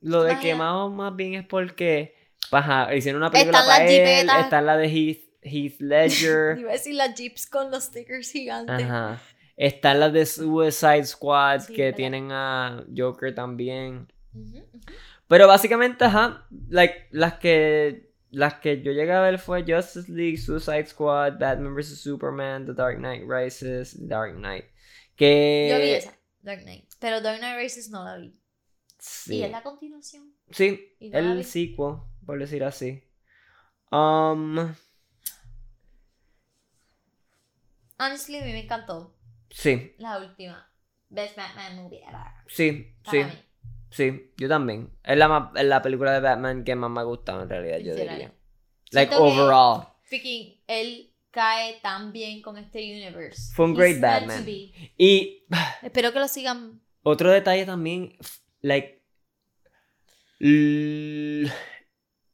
[0.00, 2.16] lo de quemado más bien es porque
[2.50, 3.98] paja, hicieron una película Están las para él.
[4.18, 4.44] jipetas.
[4.44, 6.56] Está la de Heath, Heath Ledger.
[6.58, 8.84] Iba a decir las jeeps con los stickers gigantes.
[8.84, 9.20] Ajá.
[9.56, 11.96] Están las de Suicide Squad Sí, que ¿verdad?
[11.96, 14.12] tienen a Joker también.
[15.28, 20.36] Pero básicamente, ajá, like, las que las que yo llegué a ver fue Justice League,
[20.38, 24.64] Suicide Squad, Batman vs Superman, The Dark Knight Rises, Dark Knight.
[25.14, 26.86] Que Yo vi esa, Dark Knight.
[26.98, 28.36] Pero Dark Knight Rises no la vi.
[28.98, 29.36] Sí.
[29.36, 30.34] Y es la continuación.
[30.50, 33.04] Sí, no el sequel, por decir así.
[33.92, 34.74] Um,
[37.98, 39.16] Honestly, a mí me encantó.
[39.50, 40.70] sí, La última.
[41.08, 42.20] Best Batman movie ever.
[42.48, 43.42] sí, Para sí, mí.
[43.90, 44.90] sí, yo también.
[45.04, 47.78] Es la, más- es la película de Batman que más me ha gustado en realidad,
[47.78, 48.14] yo Literal.
[48.16, 48.34] diría.
[48.90, 49.86] Like Siento que- overall.
[50.04, 53.52] Freaking, él cae tan bien con este universe.
[53.54, 54.44] Fue un great Batman.
[54.98, 55.44] Y
[55.82, 56.80] Espero que lo sigan.
[57.02, 58.16] Otro detalle también,
[58.60, 59.02] like,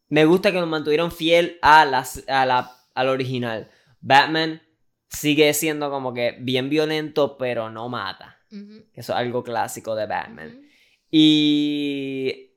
[0.09, 3.71] me gusta que nos mantuvieron fiel a las, a la, al original.
[4.01, 4.63] Batman
[5.11, 8.39] sigue siendo como que bien violento, pero no mata.
[8.51, 10.63] Eso es algo clásico de Batman.
[11.11, 12.53] Y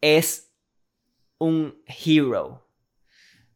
[0.00, 0.52] es
[1.38, 2.66] un hero.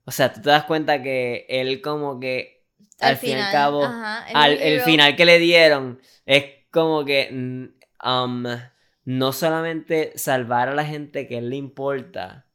[0.04, 2.66] O sea, tú te das cuenta que él como que
[2.98, 7.04] al, fin y al cabo ajá, es al, el final que le dieron es como
[7.04, 7.28] que
[8.04, 8.44] um,
[9.04, 12.46] no solamente salvar a la gente que él le importa,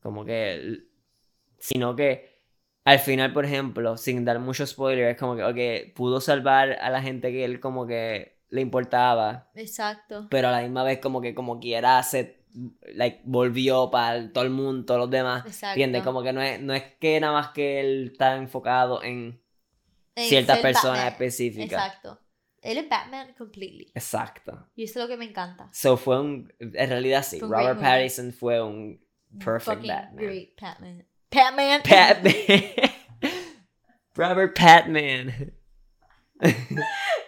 [0.00, 0.80] como que,
[1.58, 2.31] sino que
[2.84, 6.90] al final, por ejemplo, sin dar mucho spoiler, es como que, ok, pudo salvar a
[6.90, 10.26] la gente que él como que le importaba, Exacto.
[10.30, 12.42] pero a la misma vez como que como quiera se
[12.94, 15.44] like, volvió para todo el mundo, todos los demás.
[15.46, 15.68] Exacto.
[15.68, 16.02] ¿Entiendes?
[16.02, 19.40] Como que no es, no es que nada más que él está enfocado en
[20.14, 21.84] En ciertas personas específicas.
[21.84, 22.18] Exacto.
[22.60, 23.90] Él es Batman completely.
[23.94, 24.68] Exacto.
[24.76, 25.68] Y eso es lo que me encanta.
[25.72, 26.52] So fue un.
[26.60, 27.40] En realidad sí.
[27.40, 27.80] Robert.
[27.80, 29.04] Pattinson fue un.
[29.38, 30.24] Perfect Fucking Batman.
[30.24, 31.06] Great Batman.
[31.32, 31.82] Batman.
[31.82, 32.34] Patman.
[34.14, 35.52] Robert Patman.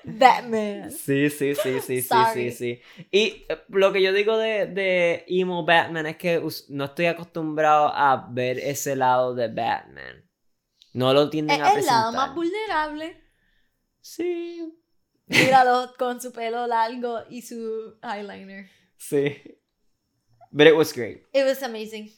[0.05, 0.91] Batman.
[0.91, 2.83] Sí, sí, sí, sí, sí, sí, sí.
[3.11, 7.89] Y eh, lo que yo digo de, de Emo Batman es que no estoy acostumbrado
[7.89, 10.29] a ver ese lado de Batman.
[10.93, 13.21] No lo tienden Es a el lado más vulnerable.
[14.01, 14.73] Sí.
[15.27, 18.69] Míralo con su pelo largo y su eyeliner.
[18.99, 19.59] Sí.
[20.53, 21.23] But it was great.
[21.33, 22.13] It was amazing.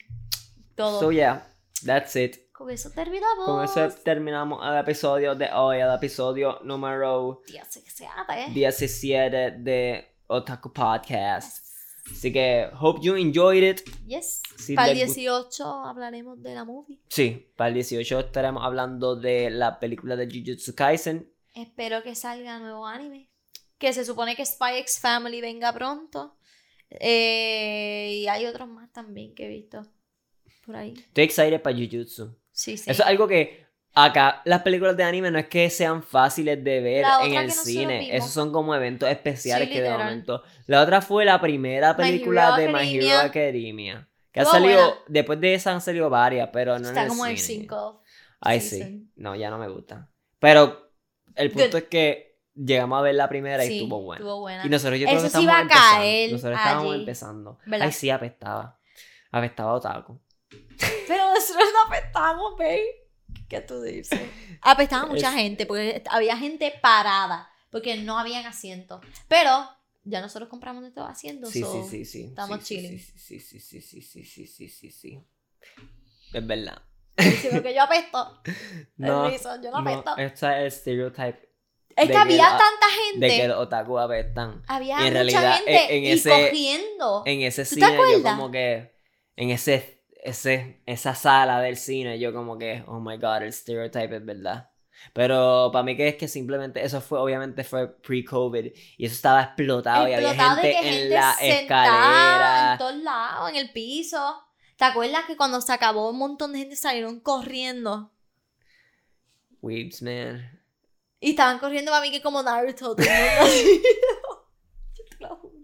[0.74, 1.00] Todo.
[1.00, 1.46] So yeah,
[1.84, 2.36] that's it.
[2.52, 3.44] Con eso terminamos.
[3.44, 8.50] Con eso terminamos el episodio de hoy, el episodio número Dios, que se hace.
[8.52, 11.64] 17 de Otaku Podcast.
[12.10, 13.80] Así que, hope you enjoyed it.
[14.06, 14.40] Yes.
[14.56, 17.00] Si Para el les gust- 18 hablaremos de la movie.
[17.08, 21.30] Sí, para el 18 estaremos hablando de la película de Jujutsu Kaisen.
[21.52, 23.28] Espero que salga nuevo anime.
[23.78, 26.36] Que se supone que Spy X Family venga pronto.
[26.90, 29.82] Eh, y hay otros más también que he visto
[30.66, 30.94] por ahí.
[30.96, 32.36] Estoy excited para Jujutsu.
[32.50, 32.90] Sí, sí.
[32.90, 33.64] Eso es algo que
[33.94, 37.52] acá las películas de anime no es que sean fáciles de ver en el que
[37.52, 38.14] cine.
[38.16, 40.42] Esos son como eventos especiales Sí, que de momento.
[40.66, 44.08] La otra fue la primera My película Hero de My Hero Academia.
[44.32, 45.00] Que ha salido, buena.
[45.08, 47.60] después de esa han salido varias, pero no Está en el como el cine.
[47.62, 48.02] 5.
[48.40, 49.08] Ay, sí.
[49.16, 50.10] No, ya no me gusta.
[50.38, 50.90] Pero
[51.34, 51.76] el punto Good.
[51.76, 54.18] es que llegamos a ver la primera y Sí, estuvo buena.
[54.20, 54.66] estuvo buena.
[54.66, 56.32] Y nosotros yo creo Eso que sí estábamos empezando.
[56.32, 57.00] Nosotros estábamos allí.
[57.00, 57.58] empezando.
[57.64, 57.86] ¿Verdad?
[57.86, 58.78] Ay, sí, apestaba.
[59.30, 60.20] Apestaba otaku.
[60.48, 62.84] Pero nosotros no apestamos, babe.
[63.48, 64.20] ¿Qué tú dices?
[64.60, 69.00] Apestaba mucha Es- gente, porque había gente parada, porque no habían asientos.
[69.28, 69.68] Pero
[70.04, 71.50] ya nosotros compramos nuestros asientos.
[71.50, 72.24] Sí, so- sí, sí, sí.
[72.24, 72.98] estamos sí, sí, chilling.
[72.98, 75.20] Sí, sí, sí, sí, sí, sí, sí, sí, sí, sí.
[76.32, 76.82] Es verdad.
[77.16, 78.42] Diciendo que yo apesto.
[78.96, 80.16] No, reason, yo no no, apesto.
[80.18, 81.48] este es el stereotype
[81.96, 83.48] es de que había la- tanta de que gente.
[83.48, 84.62] los otaku apestan.
[84.68, 87.22] Había en mucha realidad, gente en y ese- corriendo.
[87.24, 88.36] En ese ¿Tú te cine yo acuerdas?
[88.36, 88.92] como que
[89.36, 89.95] en ese
[90.26, 94.70] ese esa sala del cine yo como que oh my god, el stereotype es verdad.
[95.12, 99.42] Pero para mí que es que simplemente eso fue obviamente fue pre-COVID y eso estaba
[99.42, 102.72] explotado, y Explotado había de gente que en gente la escalera.
[102.72, 104.42] en todos lados, en el piso.
[104.76, 108.10] ¿Te acuerdas que cuando se acabó un montón de gente salieron corriendo?
[109.62, 110.60] Weebs, man.
[111.20, 112.94] Y estaban corriendo para mí que como Naruto.
[112.96, 113.82] todo el mundo así.
[114.94, 115.56] Yo te lo juro.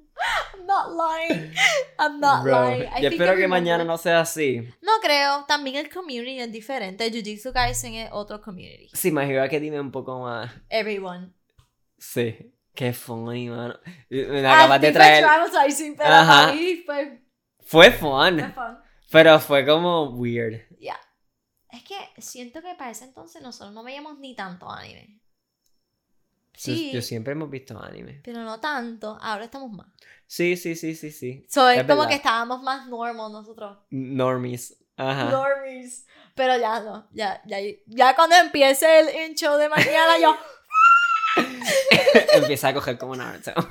[0.55, 1.53] I'm not lying.
[1.99, 2.82] I'm not Bro, lying.
[2.82, 4.61] I yo think espero que mañana no sea así.
[4.81, 5.44] No creo.
[5.47, 7.11] También el community es diferente.
[7.11, 8.89] Jujutsu Kaisen es otro community.
[8.94, 10.51] Sí, me imagino que dime un poco más.
[10.69, 11.32] Everyone.
[11.99, 12.53] Sí.
[12.74, 13.78] Qué funny, mano.
[14.09, 15.24] Me Ah, acabas de traer.
[15.99, 16.49] pero Ajá.
[16.53, 17.20] fue, Fue
[17.61, 18.53] fue fun.
[18.55, 18.78] fun.
[19.11, 20.62] Pero fue como weird.
[20.81, 20.99] Ya.
[21.70, 25.20] Es que siento que para ese entonces nosotros no veíamos ni tanto anime.
[26.54, 28.20] Yo- Sí, Yo, siempre hemos visto anime.
[28.24, 29.18] pero no tanto.
[29.20, 29.86] Ahora estamos más.
[30.26, 31.46] Sí, sí, sí, sí, sí.
[31.48, 32.08] So, es, Es como verdad.
[32.10, 33.78] que estábamos más normal nosotros.
[33.90, 34.76] Normies.
[34.96, 35.24] Ajá.
[35.30, 36.06] Normies.
[36.34, 37.08] Pero ya no.
[37.12, 37.56] Ya, ya,
[37.86, 40.36] ya cuando empiece el intro de mañana, yo.
[42.34, 43.52] Empieza a coger como Naruto.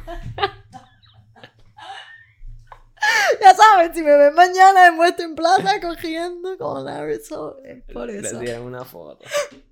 [3.42, 7.58] Ya saben, si me ven mañana me muestro en plaza cogiendo como Naruto.
[7.64, 8.38] Es por Le eso.
[8.40, 9.26] dieron una foto.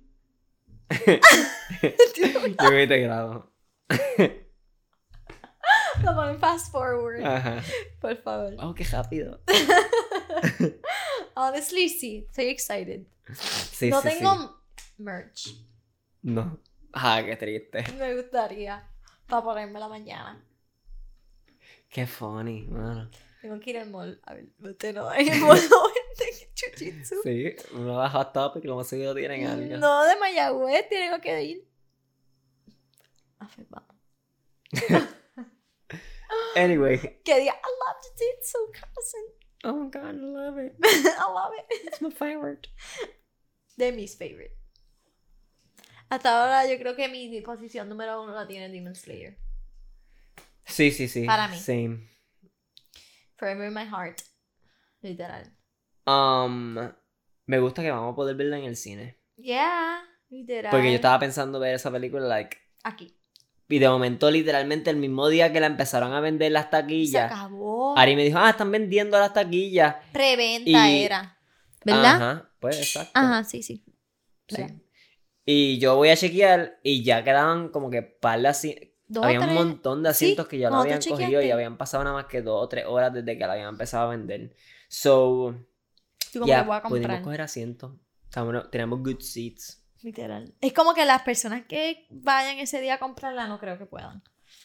[2.62, 3.50] Yo me te grabo.
[6.02, 7.24] Lo ponen fast forward.
[7.24, 7.62] Ajá.
[8.00, 8.54] Por favor.
[8.58, 9.40] Oh, qué rápido.
[11.34, 12.26] Honestly, sí.
[12.28, 13.06] Estoy excited.
[13.72, 14.34] Sí, no sí, tengo
[14.76, 14.84] sí.
[14.98, 15.54] merch.
[16.22, 16.58] No.
[16.92, 17.84] Ah, qué triste.
[17.98, 18.88] Me gustaría.
[19.26, 20.44] Para ponérmela mañana.
[21.88, 23.10] Qué funny, mano.
[23.40, 24.20] Tengo que ir al mall.
[24.24, 25.60] A ver, usted no el mall
[26.60, 27.22] jiu-jitsu.
[27.22, 29.76] Sí, uno va a Hot Topic, lo más seguido tienen algo.
[29.78, 31.68] No, de Mayagüez tengo que ir.
[33.38, 33.96] A ver, vamos.
[36.56, 36.98] Anyway.
[37.24, 38.58] Que diga, I love jiu-jitsu,
[38.94, 39.24] cousin.
[39.64, 40.74] Oh my god, I love it.
[40.84, 41.86] I love it.
[41.86, 42.68] It's my favorite.
[43.76, 44.56] De mis favorite.
[46.08, 49.36] Hasta ahora yo creo que mi posición número uno la tiene Demon Slayer.
[50.64, 51.24] Sí, sí, sí.
[51.24, 51.58] Para mí.
[51.58, 52.08] Same.
[53.36, 54.22] Forever in my heart.
[55.02, 55.44] Literal.
[56.10, 56.76] Um,
[57.46, 59.18] me gusta que vamos a poder verla en el cine.
[59.36, 60.70] Yeah, literal.
[60.70, 62.56] Porque yo estaba pensando ver esa película, like.
[62.82, 63.16] Aquí.
[63.68, 67.30] Y de momento, literalmente, el mismo día que la empezaron a vender las Se taquillas,
[67.30, 67.96] acabó.
[67.96, 69.96] Ari me dijo, ah, están vendiendo las taquillas.
[70.12, 71.38] Preventa Y- era.
[71.84, 72.16] ¿Verdad?
[72.16, 73.12] Ajá, pues exacto.
[73.14, 73.84] Ajá, sí, sí.
[74.48, 74.62] Sí.
[75.46, 80.02] Y yo voy a chequear y ya quedaban como que par de Había un montón
[80.02, 82.64] de asientos Sí, que ya lo habían cogido y habían pasado nada más que dos
[82.64, 84.54] o tres horas desde que la habían empezado a vender.
[84.88, 85.54] So,
[86.32, 87.22] Yo como ya que voy a pudimos comprar.
[87.22, 87.40] coger.
[88.24, 89.82] Estamos- tenemos good seats.
[90.02, 90.54] Literal.
[90.60, 94.22] Es como que las personas que vayan ese día a comprarla no creo que puedan.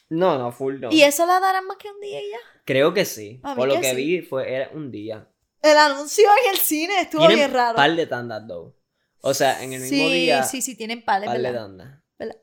[0.09, 0.91] No, no, full no.
[0.91, 2.37] ¿Y eso la darán más que un día y ya?
[2.63, 3.41] Creo que sí.
[3.55, 3.95] Por lo que sí.
[3.95, 5.27] vi, fue, era un día.
[5.61, 7.75] El anuncio en el cine estuvo Tienen bien raro.
[7.75, 8.75] par de tandas, though.
[9.21, 11.99] O sea, en el mismo sí, día, Sí, sí, tienen pales, par de tandas.
[12.19, 12.37] ¿Verdad?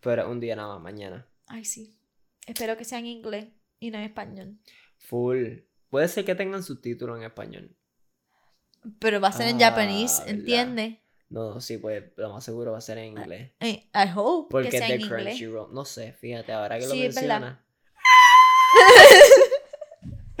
[0.00, 1.28] Pero un día nada más, mañana.
[1.46, 1.96] Ay, sí.
[2.46, 3.48] Espero que sea en inglés
[3.78, 4.58] y no en español.
[4.98, 5.58] Full.
[5.90, 7.76] Puede ser que tengan subtítulos en español.
[8.98, 10.28] Pero va a ser en Ah, japonés, ¿verdad?
[10.34, 10.96] ¿entiendes?
[11.28, 13.52] No, sí, pues lo más seguro va a ser en inglés.
[13.60, 15.24] Eh, I hope Porque que sea de en inglés.
[15.24, 15.72] Crunchyroll.
[15.72, 17.14] No sé, fíjate, ahora que lo Sí, verdad.
[17.14, 17.58] mencionas.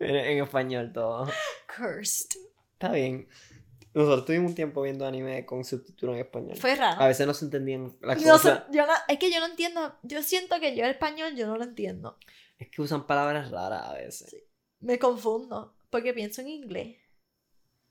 [0.00, 1.28] en, en español todo.
[1.76, 2.40] Cursed.
[2.74, 3.28] Está bien.
[3.94, 6.56] Nosotros tuvimos un tiempo viendo anime con subtítulos en español.
[6.56, 7.00] Fue raro.
[7.02, 8.62] A veces no se entendían las No cosas.
[8.72, 9.94] yo no- es que yo no entiendo.
[10.02, 12.16] Yo siento que yo el español yo no lo entiendo.
[12.58, 14.34] Es que usan palabras raras a veces.
[14.80, 15.74] Me confundo.
[15.92, 16.96] Porque pienso en inglés.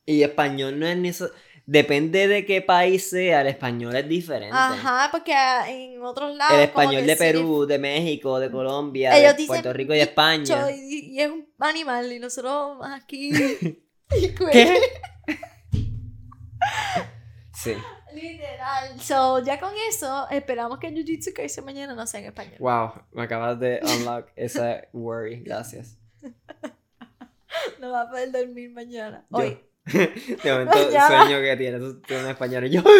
[0.08, 1.30] Y español no es ni eso.
[1.68, 4.58] Depende de qué país sea, el español es diferente.
[4.58, 5.32] Ajá, porque
[5.68, 6.56] en otros lados.
[6.56, 10.72] El español de Perú, de México, de Colombia, Ellos de dicen Puerto Rico y España.
[10.72, 13.32] Y, y es un animal y nosotros aquí.
[14.52, 14.80] ¿Qué?
[17.54, 17.76] Sí.
[18.12, 19.00] Literal.
[19.00, 22.56] So, ya con eso, esperamos que Jujutsu Kaisen mañana no sea en español.
[22.58, 25.44] Wow, me acabas de unlock esa worry.
[25.44, 26.00] Gracias.
[27.80, 29.26] No va a poder dormir mañana.
[29.30, 29.38] Yo.
[29.38, 29.60] Hoy.
[29.86, 31.08] De momento Mañana.
[31.26, 32.84] sueño que tienes tú en español y yo.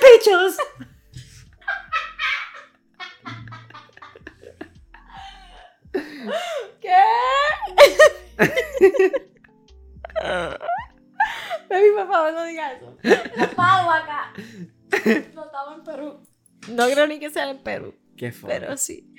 [0.00, 0.56] ¡Pichos!
[6.80, 6.94] ¿Qué?
[11.68, 12.96] Baby, por favor, no digas eso.
[13.36, 14.32] Los pago acá.
[15.34, 16.20] No estamos en Perú.
[16.68, 18.48] No creo ni que sea en Perú, Qué fue.
[18.48, 19.12] pero sí.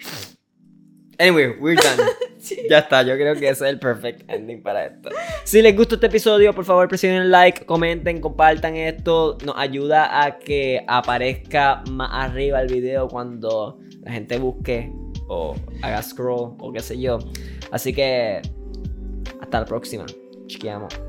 [1.19, 1.99] Anyway, we're done.
[2.39, 2.55] Sí.
[2.69, 5.09] Ya está, yo creo que ese es el perfect ending para esto.
[5.43, 9.37] Si les gustó este episodio, por favor presionen like, comenten, compartan esto.
[9.43, 14.93] Nos ayuda a que aparezca más arriba el video cuando la gente busque
[15.27, 17.17] o haga scroll o qué sé yo.
[17.71, 18.39] Así que
[19.41, 20.05] hasta la próxima.
[20.45, 21.06] Chiquiamos.